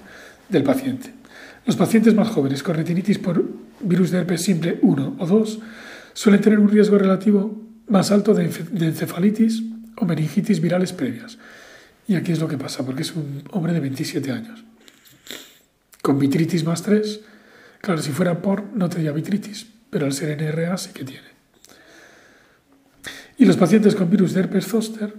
[0.50, 1.21] del paciente.
[1.66, 3.44] Los pacientes más jóvenes con retinitis por
[3.82, 5.60] virus de herpes simple 1 o 2
[6.14, 9.64] suelen tener un riesgo relativo más alto de, encefalitis
[9.98, 11.38] o meningitis virales previas.
[12.08, 14.64] Y aquí es lo que pasa, porque es un hombre de 27 años.
[16.02, 17.22] Con vitritis más 3,
[17.80, 21.30] claro, si fuera por, no tendría vitritis, pero al ser NRA sí que tiene.
[23.38, 25.14] Y los pacientes con virus de herpes zoster,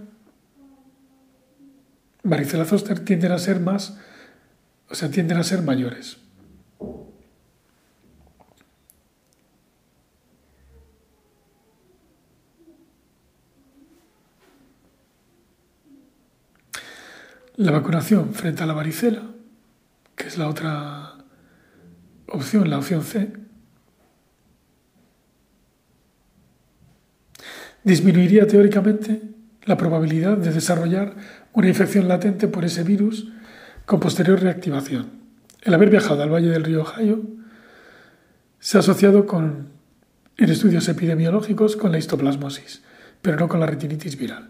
[2.23, 3.97] varicela zoster, tienden a ser más,
[4.89, 6.17] o sea, tienden a ser mayores.
[17.55, 19.21] La vacunación frente a la varicela,
[20.15, 21.13] que es la otra
[22.27, 23.31] opción, la opción C,
[27.83, 29.21] disminuiría teóricamente
[29.65, 31.15] la probabilidad de desarrollar
[31.53, 33.31] una infección latente por ese virus
[33.85, 35.22] con posterior reactivación.
[35.63, 37.21] El haber viajado al Valle del Río Ohio
[38.59, 39.69] se ha asociado con,
[40.37, 42.81] en estudios epidemiológicos con la histoplasmosis,
[43.21, 44.49] pero no con la retinitis viral.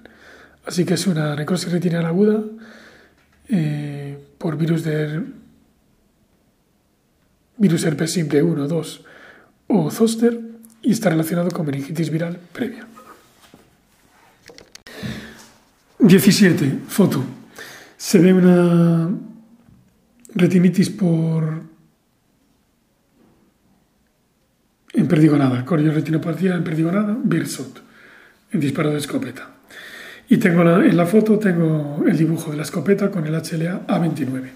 [0.65, 2.41] Así que es una necrosis retiniana aguda
[3.49, 5.21] eh, por virus de
[7.57, 9.05] virus herpes simple 1, 2
[9.67, 10.39] o zoster
[10.81, 12.87] y está relacionado con meningitis viral previa.
[15.99, 16.79] 17.
[16.87, 17.23] Foto.
[17.97, 19.09] Se ve una
[20.35, 21.63] retinitis por
[24.93, 27.81] en perdigonada, retinopatía en perdigonada, Birsot,
[28.51, 29.49] en disparo de escopeta.
[30.29, 34.49] Y tengo en la foto tengo el dibujo de la escopeta con el HLA A29.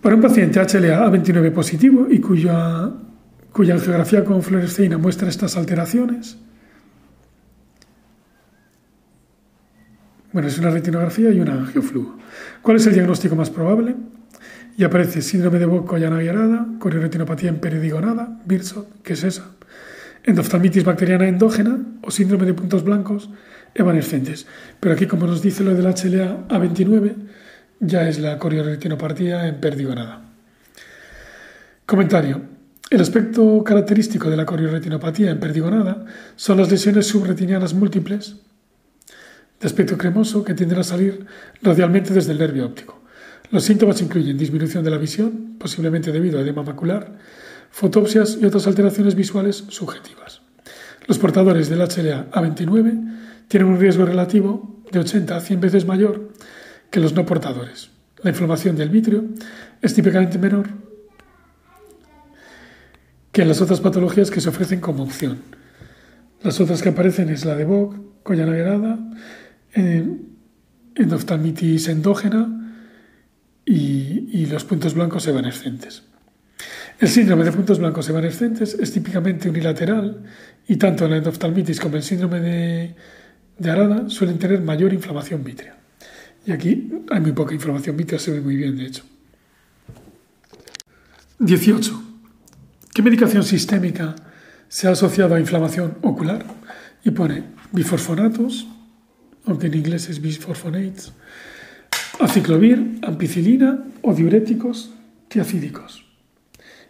[0.00, 2.90] Para un paciente HLA A29 positivo y cuya,
[3.52, 6.38] cuya angiografía con fluoresceína muestra estas alteraciones,
[10.32, 12.18] bueno, es una retinografía y una angiofluo.
[12.62, 13.96] ¿Cuál es el diagnóstico más probable?
[14.76, 19.50] Y aparece síndrome de Boc-Collana-Guiarada, corioretinopatía en peridigonada, Birsot, ¿qué es esa?
[20.24, 23.30] endoftalmitis bacteriana endógena o síndrome de puntos blancos
[23.74, 24.46] evanescentes.
[24.78, 27.14] Pero aquí, como nos dice lo del HLA A29,
[27.80, 30.22] ya es la corioretinopatía en perdigonada.
[31.86, 32.42] Comentario.
[32.90, 36.04] El aspecto característico de la corioretinopatía en perdigonada
[36.34, 38.36] son las lesiones subretinianas múltiples
[39.60, 41.26] de aspecto cremoso que tienden a salir
[41.62, 43.00] radialmente desde el nervio óptico.
[43.50, 47.18] Los síntomas incluyen disminución de la visión, posiblemente debido a edema macular,
[47.70, 50.40] fotopsias y otras alteraciones visuales subjetivas.
[51.06, 56.30] Los portadores del HLA A29 tienen un riesgo relativo de 80 a 100 veces mayor
[56.90, 57.90] que los no portadores.
[58.22, 59.24] La inflamación del vitrio
[59.82, 60.68] es típicamente menor
[63.32, 65.38] que en las otras patologías que se ofrecen como opción.
[66.42, 68.98] Las otras que aparecen es la de Bock, Collana
[69.74, 70.06] eh,
[70.94, 72.56] endoftalmitis endógena
[73.64, 76.02] y, los puntos blancos evanescentes.
[76.98, 80.24] El síndrome de puntos blancos evanescentes es típicamente unilateral
[80.66, 82.94] y tanto la endoftalmitis como el síndrome de,
[83.58, 85.76] de Arada suelen tener mayor inflamación vítrea.
[86.44, 89.04] Y aquí hay muy poca inflamación vítrea, se ve muy bien de hecho.
[91.38, 92.02] 18.
[92.92, 94.14] ¿Qué medicación sistémica
[94.68, 96.44] se ha asociado a inflamación ocular?
[97.02, 98.66] Y pone bifosfonatos,
[99.46, 101.12] aunque en inglés es bisphosphonates,
[102.20, 104.92] aciclovir, ampicilina o diuréticos
[105.28, 106.04] tiacídicos.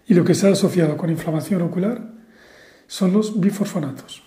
[0.06, 2.02] Y lo que se ha asociado con inflamación ocular
[2.86, 4.22] son los bifosfonatos.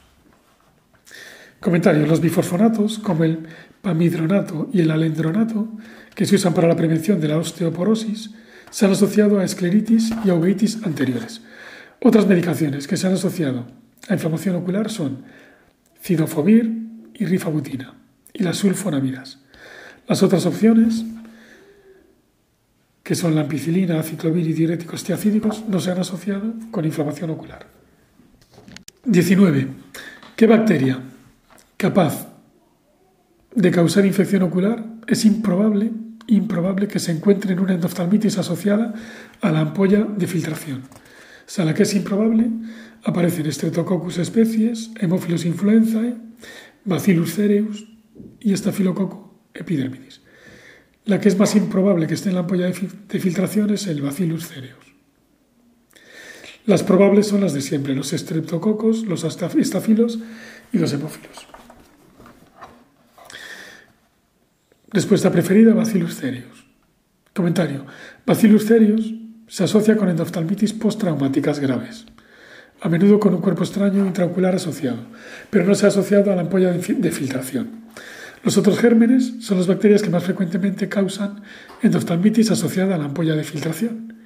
[1.59, 2.05] Comentario.
[2.05, 3.47] Los bifosfonatos, como el
[3.81, 5.67] pamidronato y el alendronato,
[6.15, 8.31] que se usan para la prevención de la osteoporosis,
[8.69, 11.41] se han asociado a escleritis y uveitis anteriores.
[12.01, 13.67] Otras medicaciones que se han asociado
[14.07, 15.23] a inflamación ocular son
[16.01, 16.81] cidofovir
[17.13, 18.02] y rifabutina
[18.33, 19.39] y las sulfonamidas.
[20.07, 21.05] Las otras opciones,
[23.03, 27.67] que son la ampicilina, aciclovir y diuréticos tiacídicos, no se han asociado con inflamación ocular.
[29.05, 29.67] 19.
[30.35, 30.99] ¿Qué bacteria
[31.77, 32.27] capaz
[33.55, 35.91] de causar infección ocular es improbable,
[36.27, 38.93] improbable que se encuentre en una endoftalmitis asociada
[39.41, 40.81] a la ampolla de filtración?
[40.81, 42.49] O sea, la que es improbable
[43.03, 46.15] aparecen Streptococcus especies, Haemophilus influenzae,
[46.85, 47.92] Bacillus cereus
[48.39, 50.21] y Staphylococcus epidermidis.
[51.05, 54.47] La que es más improbable que esté en la ampolla de filtración es el Bacillus
[54.47, 54.83] cereus.
[56.65, 60.19] Las probables son las de siempre, los estreptococos, los estafilos
[60.71, 61.47] y los hemófilos.
[64.89, 66.65] Respuesta preferida, Bacillus cereus.
[67.33, 67.85] Comentario.
[68.25, 69.13] Bacillus cereus
[69.47, 72.05] se asocia con endoftalmitis postraumáticas graves,
[72.79, 74.99] a menudo con un cuerpo extraño intraocular asociado,
[75.49, 77.82] pero no se ha asociado a la ampolla de filtración.
[78.43, 81.41] Los otros gérmenes son las bacterias que más frecuentemente causan
[81.81, 84.17] endoftalmitis asociada a la ampolla de filtración.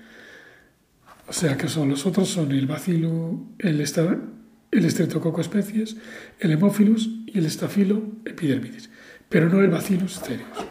[1.27, 5.97] O sea que son los otros son el bacilo, el, el especies,
[6.39, 8.89] el hemófilus y el estafilo epidermidis,
[9.29, 10.65] pero no el bacillus cereus.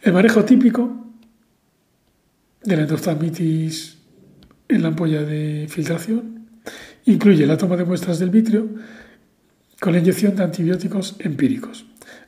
[0.00, 1.12] El manejo típico
[2.62, 3.98] de la endoftalmitis
[4.68, 6.46] en la ampolla de filtración
[7.04, 8.70] incluye la toma de muestras del vitrio
[9.80, 11.84] con la inyección de antibióticos empíricos.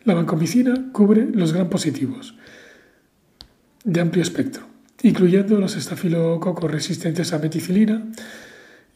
[0.09, 2.35] La vancomicina cubre los gran positivos
[3.85, 4.65] de amplio espectro,
[5.03, 8.07] incluyendo los estafilococos resistentes a meticilina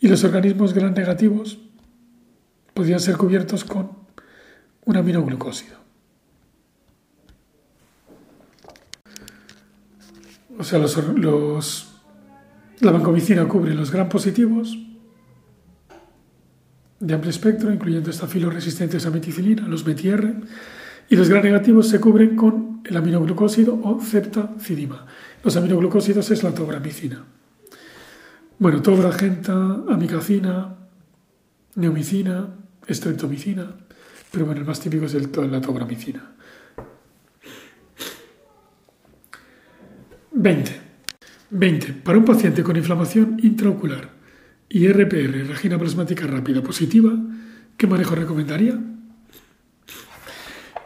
[0.01, 1.59] y los organismos gran negativos
[2.73, 3.91] podrían ser cubiertos con
[4.87, 5.77] un aminoglucósido.
[10.59, 14.79] O sea, la vancomicina cubre los gran positivos
[17.01, 20.37] de amplio espectro, incluyendo estafilos resistentes a meticilina, los METIR,
[21.09, 25.07] y los gran negativos se cubren con el aminoglucósido o ceptacidima.
[25.45, 27.25] Los aminoglucósidos es la tobramicina.
[28.59, 29.53] Bueno, tobragenta,
[29.89, 30.77] amicacina,
[31.75, 32.49] neomicina,
[32.87, 33.75] estreptomicina,
[34.31, 36.33] pero bueno, el más típico es el, la tobramicina.
[40.33, 40.81] 20.
[41.51, 41.93] 20.
[41.93, 44.11] Para un paciente con inflamación intraocular
[44.69, 47.13] y RPR, regina plasmática rápida positiva,
[47.77, 48.79] ¿qué manejo recomendaría?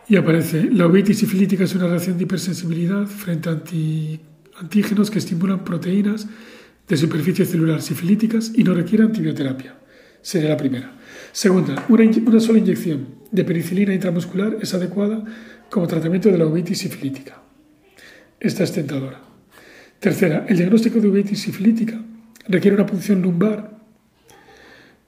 [0.08, 3.60] Y aparece, la uveitis sifilítica es una reacción de hipersensibilidad frente a
[4.60, 6.28] antígenos que estimulan proteínas
[6.86, 9.76] de superficie celular sifilíticas y no requiere antibioterapia.
[10.22, 10.96] Sería la primera.
[11.32, 15.24] Segunda, una, sola inyección de penicilina intramuscular es adecuada
[15.70, 17.42] como tratamiento de la uveitis sifilítica.
[18.38, 19.20] Esta es tentadora.
[19.98, 22.00] Tercera, el diagnóstico de uveitis sifilítica
[22.46, 23.76] requiere una punción lumbar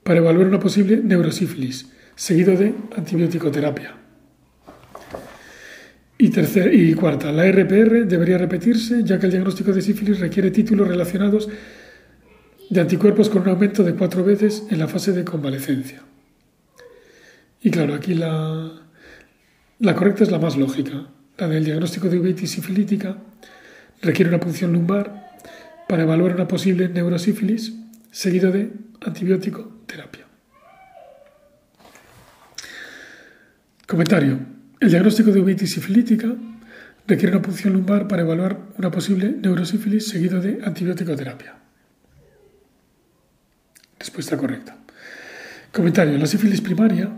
[0.03, 4.08] para evaluar una posible neurosífilis, seguido de antibiótico-terapia.
[6.21, 10.51] Y, tercera, y cuarta, la RPR debería repetirse ya que el diagnóstico de sífilis requiere
[10.51, 11.49] títulos relacionados
[12.69, 16.03] de anticuerpos con un aumento de cuatro veces en la fase de convalecencia.
[17.63, 18.83] Y claro, aquí la,
[19.79, 21.07] la correcta es la más lógica.
[21.39, 23.17] La del diagnóstico de uveitis sifilítica
[24.03, 25.37] requiere una punción lumbar
[25.89, 27.75] para evaluar una posible neurosífilis
[28.11, 30.27] seguido de antibiótico terapia.
[33.87, 34.58] Comentario.
[34.81, 36.37] El diagnóstico de uveitis sifilítica
[37.09, 41.57] requiere una punción lumbar para evaluar una posible neurosífilis seguido de antibiótico terapia.
[43.99, 44.77] Respuesta correcta.
[45.73, 46.17] Comentario.
[46.17, 47.11] La sífilis primaria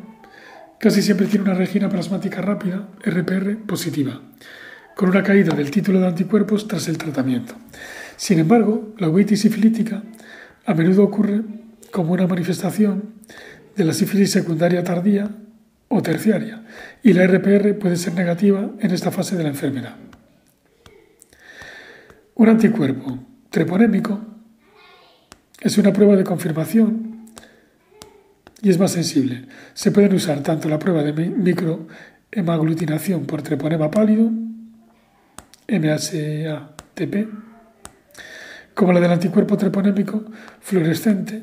[0.79, 4.23] casi siempre tiene una regina plasmática rápida, RPR, positiva,
[4.97, 7.55] con una caída del título de anticuerpos tras el tratamiento.
[8.17, 10.03] Sin embargo, la uveitis sifilítica
[10.65, 11.43] a menudo ocurre
[11.91, 13.17] como una manifestación
[13.77, 15.31] de la sífilis secundaria tardía
[15.93, 16.63] o terciaria,
[17.03, 19.97] y la RPR puede ser negativa en esta fase de la enfermedad.
[22.37, 23.19] Un anticuerpo
[23.51, 24.21] treponémico
[25.61, 27.27] es una prueba de confirmación
[28.63, 29.47] y es más sensible.
[29.75, 34.31] Se pueden usar tanto la prueba de microhemaglutinación por treponema pálido,
[35.67, 37.29] MHATP,
[38.75, 40.25] como la del anticuerpo treponémico
[40.61, 41.43] fluorescente,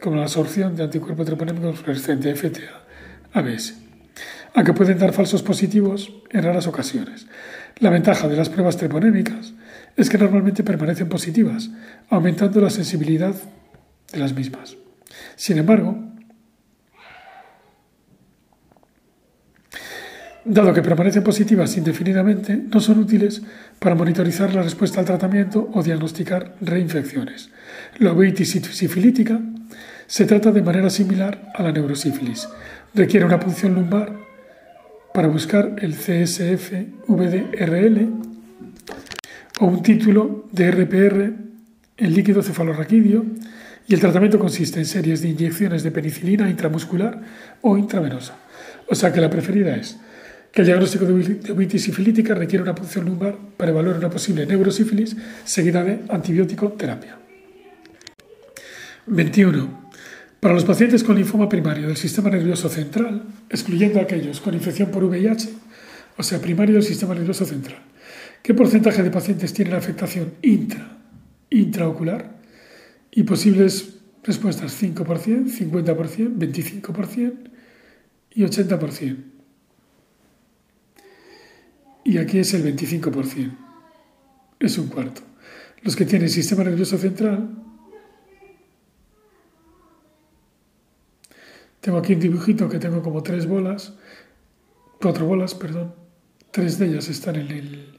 [0.00, 2.83] como la absorción de anticuerpo treponémico fluorescente, FTA,
[3.34, 3.74] ABS,
[4.54, 7.26] aunque pueden dar falsos positivos en raras ocasiones.
[7.78, 9.52] La ventaja de las pruebas treponémicas
[9.96, 11.70] es que normalmente permanecen positivas,
[12.08, 13.34] aumentando la sensibilidad
[14.12, 14.76] de las mismas.
[15.36, 15.98] Sin embargo,
[20.44, 23.42] dado que permanecen positivas indefinidamente, no son útiles
[23.78, 27.50] para monitorizar la respuesta al tratamiento o diagnosticar reinfecciones.
[27.98, 29.40] La uveitis sifilítica
[30.06, 32.48] se trata de manera similar a la neurosífilis.
[32.94, 34.14] Requiere una punción lumbar
[35.12, 38.08] para buscar el CSF-VDRL
[39.58, 41.34] o un título de RPR
[41.96, 43.24] en líquido cefalorraquídeo
[43.88, 47.20] y el tratamiento consiste en series de inyecciones de penicilina intramuscular
[47.62, 48.36] o intravenosa.
[48.88, 49.98] O sea que la preferida es
[50.52, 55.16] que el diagnóstico de uveitis sifilítica requiere una punción lumbar para evaluar una posible neurosífilis
[55.44, 57.18] seguida de antibiótico terapia.
[59.06, 59.83] 21.
[60.44, 65.02] Para los pacientes con linfoma primario del sistema nervioso central, excluyendo aquellos con infección por
[65.02, 65.48] VIH,
[66.18, 67.78] o sea, primario del sistema nervioso central,
[68.42, 70.98] ¿Qué porcentaje de pacientes tienen afectación intra,
[71.48, 72.42] intraocular?
[73.10, 77.34] Y posibles respuestas 5%, 50%, 25%
[78.32, 79.16] y 80%.
[82.04, 83.56] Y aquí es el 25%.
[84.60, 85.22] Es un cuarto.
[85.80, 87.63] Los que tienen sistema nervioso central.
[91.84, 93.92] Tengo aquí un dibujito que tengo como tres bolas,
[95.02, 95.94] cuatro bolas, perdón.
[96.50, 97.98] Tres de ellas están en el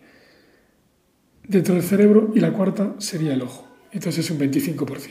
[1.47, 3.67] dentro del cerebro y la cuarta sería el ojo.
[3.91, 5.09] Entonces es un 25%.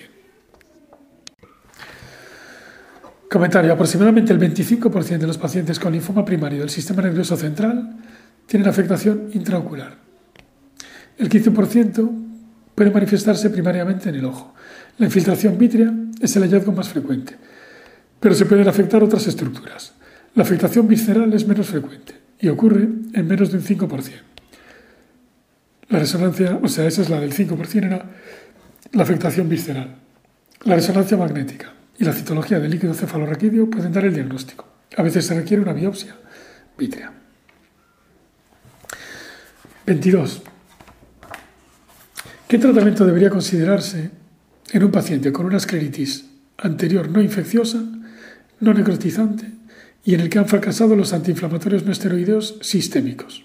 [3.30, 3.72] Comentario.
[3.72, 7.96] Aproximadamente el 25% de los pacientes con linfoma primario del sistema nervioso central
[8.46, 9.98] tienen afectación intraocular.
[11.16, 12.10] El 15%
[12.74, 14.52] puede manifestarse primariamente en el ojo.
[14.98, 17.36] La infiltración vítrea es el hallazgo más frecuente,
[18.24, 19.92] pero se pueden afectar otras estructuras.
[20.34, 24.12] La afectación visceral es menos frecuente y ocurre en menos de un 5%.
[25.90, 28.02] La resonancia, o sea, esa es la del 5%, era
[28.92, 29.96] la afectación visceral.
[30.62, 34.68] La resonancia magnética y la citología del líquido cefalorraquídeo pueden dar el diagnóstico.
[34.96, 36.16] A veces se requiere una biopsia
[36.78, 37.12] vítrea.
[39.84, 40.42] 22.
[42.48, 44.10] ¿Qué tratamiento debería considerarse
[44.72, 46.24] en un paciente con una escleritis
[46.56, 47.84] anterior no infecciosa,
[48.60, 49.50] no necrotizante
[50.04, 53.44] y en el que han fracasado los antiinflamatorios no esteroideos sistémicos?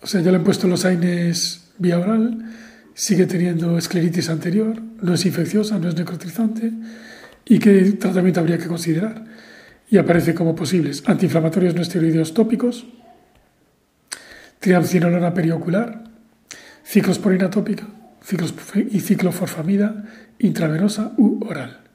[0.00, 2.52] O sea, ya le han puesto los AINES vía oral,
[2.94, 6.72] sigue teniendo escleritis anterior, no es infecciosa, no es necrotizante.
[7.44, 9.24] ¿Y qué tratamiento habría que considerar?
[9.90, 12.86] Y aparece como posibles antiinflamatorios no esteroideos tópicos,
[14.60, 16.04] triamcinolona periocular,
[16.84, 17.86] ciclosporina tópica
[18.90, 20.04] y cicloforfamida
[20.38, 21.87] intravenosa u oral.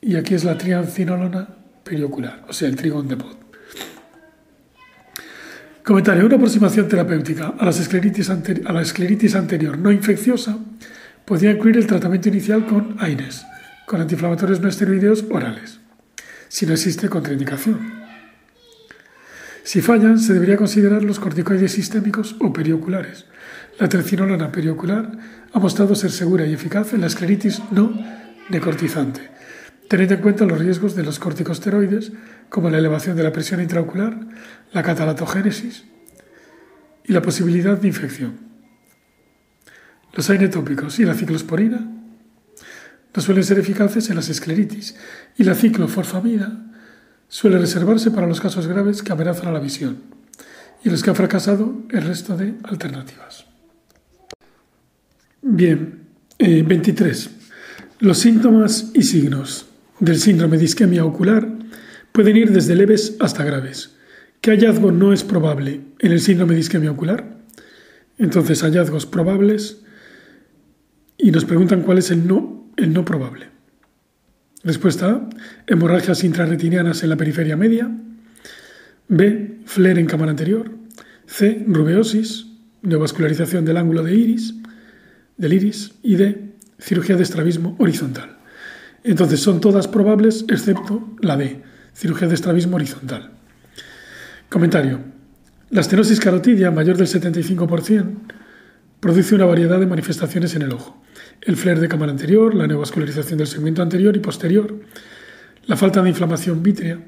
[0.00, 1.48] Y aquí es la triamcinolona
[1.82, 3.36] periocular, o sea, el trigón de pot.
[5.88, 6.26] Comentario.
[6.26, 7.70] Una aproximación terapéutica a, la
[8.82, 10.58] escleritis anterior no infecciosa
[11.24, 13.46] podría incluir el tratamiento inicial con AINES,
[13.86, 15.80] con antiinflamatorios no esteroideos orales,
[16.48, 17.98] si no existe contraindicación.
[19.62, 23.24] Si fallan, se debería considerar los corticoides sistémicos o perioculares.
[23.78, 25.10] La trencinolona periocular
[25.52, 27.92] ha mostrado ser segura y eficaz en la escleritis no
[28.50, 29.30] decortizante,
[29.88, 32.12] teniendo en cuenta los riesgos de los corticosteroides,
[32.50, 34.18] como la elevación de la presión intraocular,
[34.72, 35.84] la catalatogénesis
[37.04, 38.34] y la posibilidad de infección.
[40.12, 41.78] Los ainetópicos y la ciclosporina
[43.14, 44.94] no suelen ser eficaces en las escleritis
[45.36, 46.66] y la cicloforfamida
[47.28, 50.02] suele reservarse para los casos graves que amenazan a la visión
[50.84, 53.46] y los que han fracasado el resto de alternativas.
[55.42, 56.06] Bien,
[56.38, 57.26] 23.
[57.26, 57.30] Eh,
[58.00, 59.67] los síntomas y signos
[60.00, 61.48] del síndrome de isquemia ocular
[62.12, 63.96] pueden ir desde leves hasta graves.
[64.40, 67.38] ¿Qué hallazgo no es probable en el síndrome de isquemia ocular?
[68.18, 69.82] Entonces, hallazgos probables
[71.16, 73.48] y nos preguntan cuál es el no, el no probable.
[74.64, 75.28] Respuesta A,
[75.66, 77.90] hemorragias intrarretinianas en la periferia media.
[79.08, 80.70] B, flare en cámara anterior.
[81.26, 82.46] C, rubeosis,
[82.82, 84.54] neovascularización del ángulo de iris,
[85.36, 85.92] del iris.
[86.02, 88.37] Y D, cirugía de estrabismo horizontal.
[89.04, 91.62] Entonces son todas probables excepto la D,
[91.94, 93.30] cirugía de estrabismo horizontal.
[94.48, 95.00] Comentario.
[95.70, 98.16] La estenosis carotidia mayor del 75%
[99.00, 101.02] produce una variedad de manifestaciones en el ojo.
[101.42, 104.74] El flare de cámara anterior, la neovascularización del segmento anterior y posterior,
[105.66, 106.98] la falta de inflamación vítrea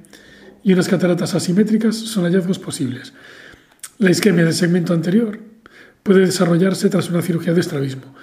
[0.62, 3.12] y unas cataratas asimétricas son hallazgos posibles.
[3.98, 5.40] La isquemia del segmento anterior
[6.02, 8.14] puede desarrollarse tras una cirugía de estrabismo,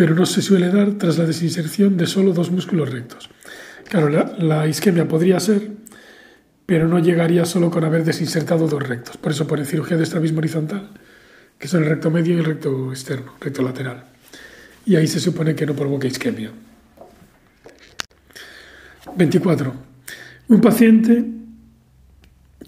[0.00, 3.28] pero no se suele dar tras la desinserción de solo dos músculos rectos.
[3.86, 5.72] Claro, la, isquemia podría ser,
[6.64, 9.18] pero no llegaría solo con haber desinsertado dos rectos.
[9.18, 10.88] Por eso pone cirugía de estrabismo horizontal,
[11.58, 14.04] que son el recto medio y el recto externo, recto lateral.
[14.86, 16.50] Y ahí se supone que no provoca isquemia.
[19.18, 19.74] 24.
[20.48, 21.26] Un paciente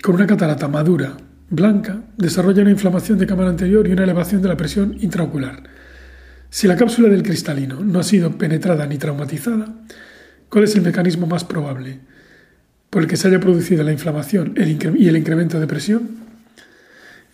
[0.02, 1.16] con una catarata madura,
[1.48, 5.62] blanca, desarrolla una inflamación de cámara anterior y una elevación de la presión intraocular
[6.52, 9.72] si la cápsula del cristalino no ha sido penetrada ni traumatizada,
[10.50, 12.00] ¿cuál es el mecanismo más probable
[12.90, 16.10] por el que se haya producido la inflamación y el incremento de presión?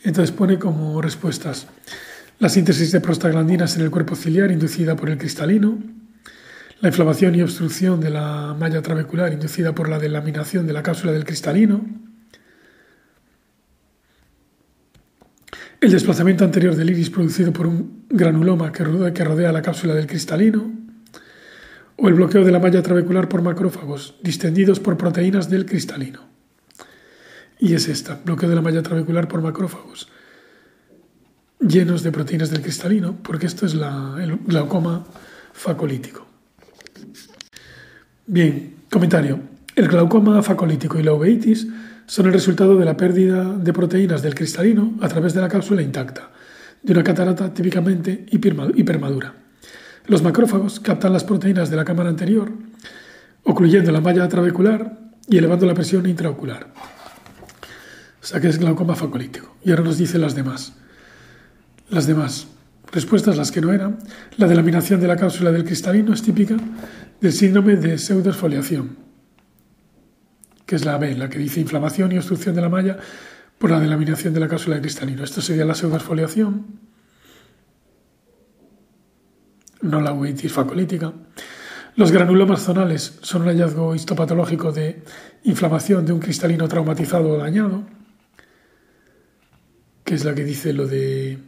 [0.05, 1.66] Entonces pone como respuestas
[2.39, 5.79] la síntesis de prostaglandinas en el cuerpo ciliar inducida por el cristalino,
[6.81, 11.11] la inflamación y obstrucción de la malla trabecular inducida por la delaminación de la cápsula
[11.11, 11.85] del cristalino,
[15.81, 20.72] el desplazamiento anterior del iris producido por un granuloma que rodea, la cápsula del cristalino,
[21.97, 26.20] o el bloqueo de la malla trabecular por macrófagos distendidos por proteínas del cristalino.
[27.59, 30.09] Y es esta, bloqueo de la malla trabecular por macrófagos
[31.61, 35.05] llenos de proteínas del cristalino, porque esto es el glaucoma
[35.53, 36.26] facolítico.
[38.26, 39.41] Bien, comentario.
[39.74, 41.66] El glaucoma facolítico y la uveitis
[42.09, 45.83] son el resultado de la pérdida de proteínas del cristalino a través de la cápsula
[45.83, 46.31] intacta,
[46.83, 49.35] de una catarata típicamente hipermadura.
[50.07, 52.51] Los macrófagos captan las proteínas de la cámara anterior,
[53.45, 54.99] ocluyendo la malla trabecular
[55.29, 56.73] y elevando la presión intraocular.
[58.23, 59.57] O sea que es glaucoma facolítico.
[59.63, 60.73] Y ahora nos dice las demás.
[61.91, 62.47] Las demás.
[62.91, 63.99] Respuestas las que no eran.
[64.39, 66.57] La delaminación de la cápsula del cristalino es típica
[67.21, 69.08] del síndrome de pseudoesfoliación
[70.69, 72.99] que es la B, la que dice inflamación y obstrucción de la malla
[73.57, 75.25] por la delaminación de la cápsula de cristalino.
[75.25, 76.66] Esto sería la pseudoesfoliación,
[79.81, 81.14] no la uveitis facolítica.
[81.97, 85.03] Los granulomas zonales son un hallazgo histopatológico de
[85.45, 87.85] inflamación de un cristalino traumatizado o dañado,
[90.05, 91.39] que es la que dice lo de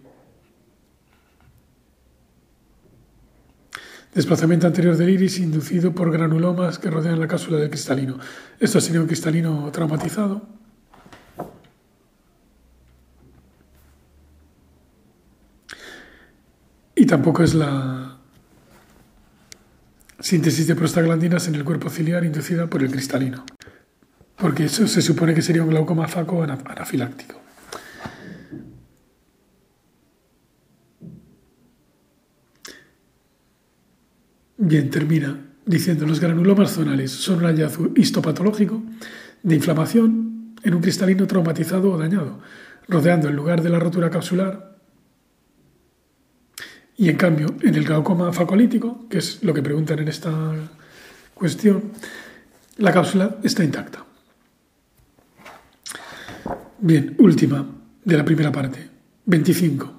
[4.14, 8.18] Desplazamiento anterior del iris inducido por granulomas que rodean la cápsula del cristalino.
[8.58, 10.42] Esto sería un cristalino traumatizado.
[16.96, 18.18] Y tampoco es la
[20.18, 23.44] síntesis de prostaglandinas en el cuerpo ciliar inducida por el cristalino.
[24.36, 27.40] Porque eso se supone que sería un glaucoma faco anafiláctico.
[34.62, 38.82] Bien, termina diciendo los granulomas zonales son un hallazgo histopatológico
[39.42, 42.40] de inflamación en un cristalino traumatizado o dañado,
[42.86, 44.76] rodeando el lugar de la rotura capsular.
[46.98, 50.30] Y en cambio, en el glaucoma facolítico, que es lo que preguntan en esta
[51.32, 51.92] cuestión,
[52.76, 54.04] la cápsula está intacta.
[56.80, 57.66] Bien, última
[58.04, 58.90] de la primera parte,
[59.24, 59.90] 25.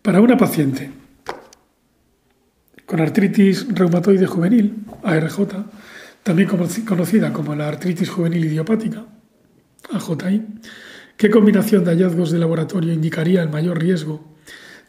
[0.00, 1.01] Para una paciente
[2.92, 5.38] con artritis reumatoide juvenil, ARJ,
[6.22, 6.46] también
[6.84, 9.06] conocida como la artritis juvenil idiopática,
[9.90, 10.42] AJI,
[11.16, 14.36] ¿qué combinación de hallazgos de laboratorio indicaría el mayor riesgo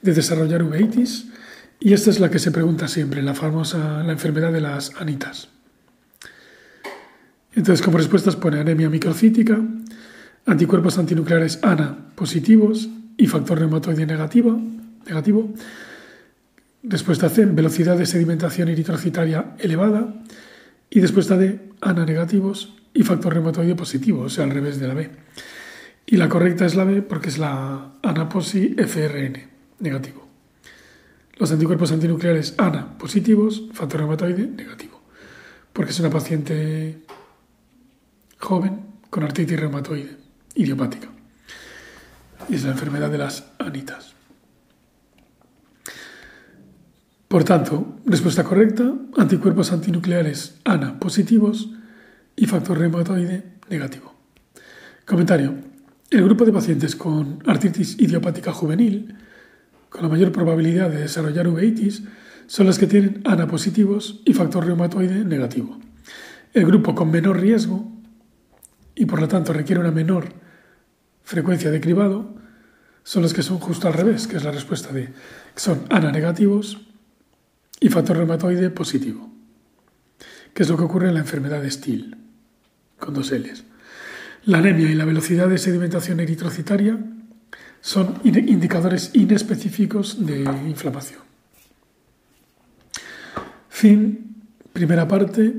[0.01, 1.27] de desarrollar uveitis?
[1.79, 5.47] Y esta es la que se pregunta siempre, la famosa la enfermedad de las anitas.
[7.53, 9.61] Entonces, como respuestas pone anemia microcítica,
[10.45, 14.61] anticuerpos antinucleares ANA positivos y factor reumatoide negativo,
[15.07, 15.53] negativo
[16.85, 20.21] Respuesta C, velocidad de sedimentación eritrocitaria elevada.
[20.89, 24.93] Y respuesta D, ANA negativos y factor reumatoide positivo, o sea, al revés de la
[24.93, 25.09] B.
[26.05, 30.27] Y la correcta es la B porque es la anaposi FRN negativo.
[31.37, 35.01] Los anticuerpos antinucleares ANA positivos, factor reumatoide negativo.
[35.71, 36.99] Porque es una paciente
[38.39, 40.17] joven con artritis reumatoide
[40.55, 41.07] idiopática.
[42.49, 44.15] Y es la enfermedad de las anitas.
[47.33, 51.71] Por tanto, respuesta correcta, anticuerpos antinucleares ANA positivos
[52.35, 54.13] y factor reumatoide negativo.
[55.03, 55.55] Comentario.
[56.11, 59.15] El grupo de pacientes con artritis idiopática juvenil,
[59.89, 62.03] con la mayor probabilidad de desarrollar uveitis,
[62.45, 65.79] son las que tienen ANA positivos y factor reumatoide negativo.
[66.53, 67.91] El grupo con menor riesgo
[68.93, 70.25] y por lo tanto requiere una menor
[71.23, 72.35] frecuencia de cribado
[73.01, 75.09] son los que son justo al revés, que es la respuesta de
[75.55, 76.92] son ANA negativos
[77.83, 79.29] y factor reumatoide positivo,
[80.53, 82.15] que es lo que ocurre en la enfermedad de Still,
[82.97, 83.65] con dos L's.
[84.45, 86.97] La anemia y la velocidad de sedimentación eritrocitaria
[87.81, 91.19] son indicadores inespecíficos de inflamación.
[93.67, 95.53] Fin, primera parte,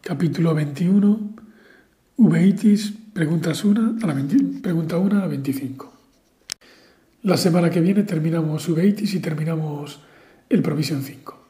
[0.00, 1.36] capítulo 21,
[2.16, 5.93] uveitis, preguntas 1 a pregunta 1 a 25.
[7.24, 9.98] La semana que viene terminamos uveitis y terminamos
[10.50, 11.43] el Provision 5.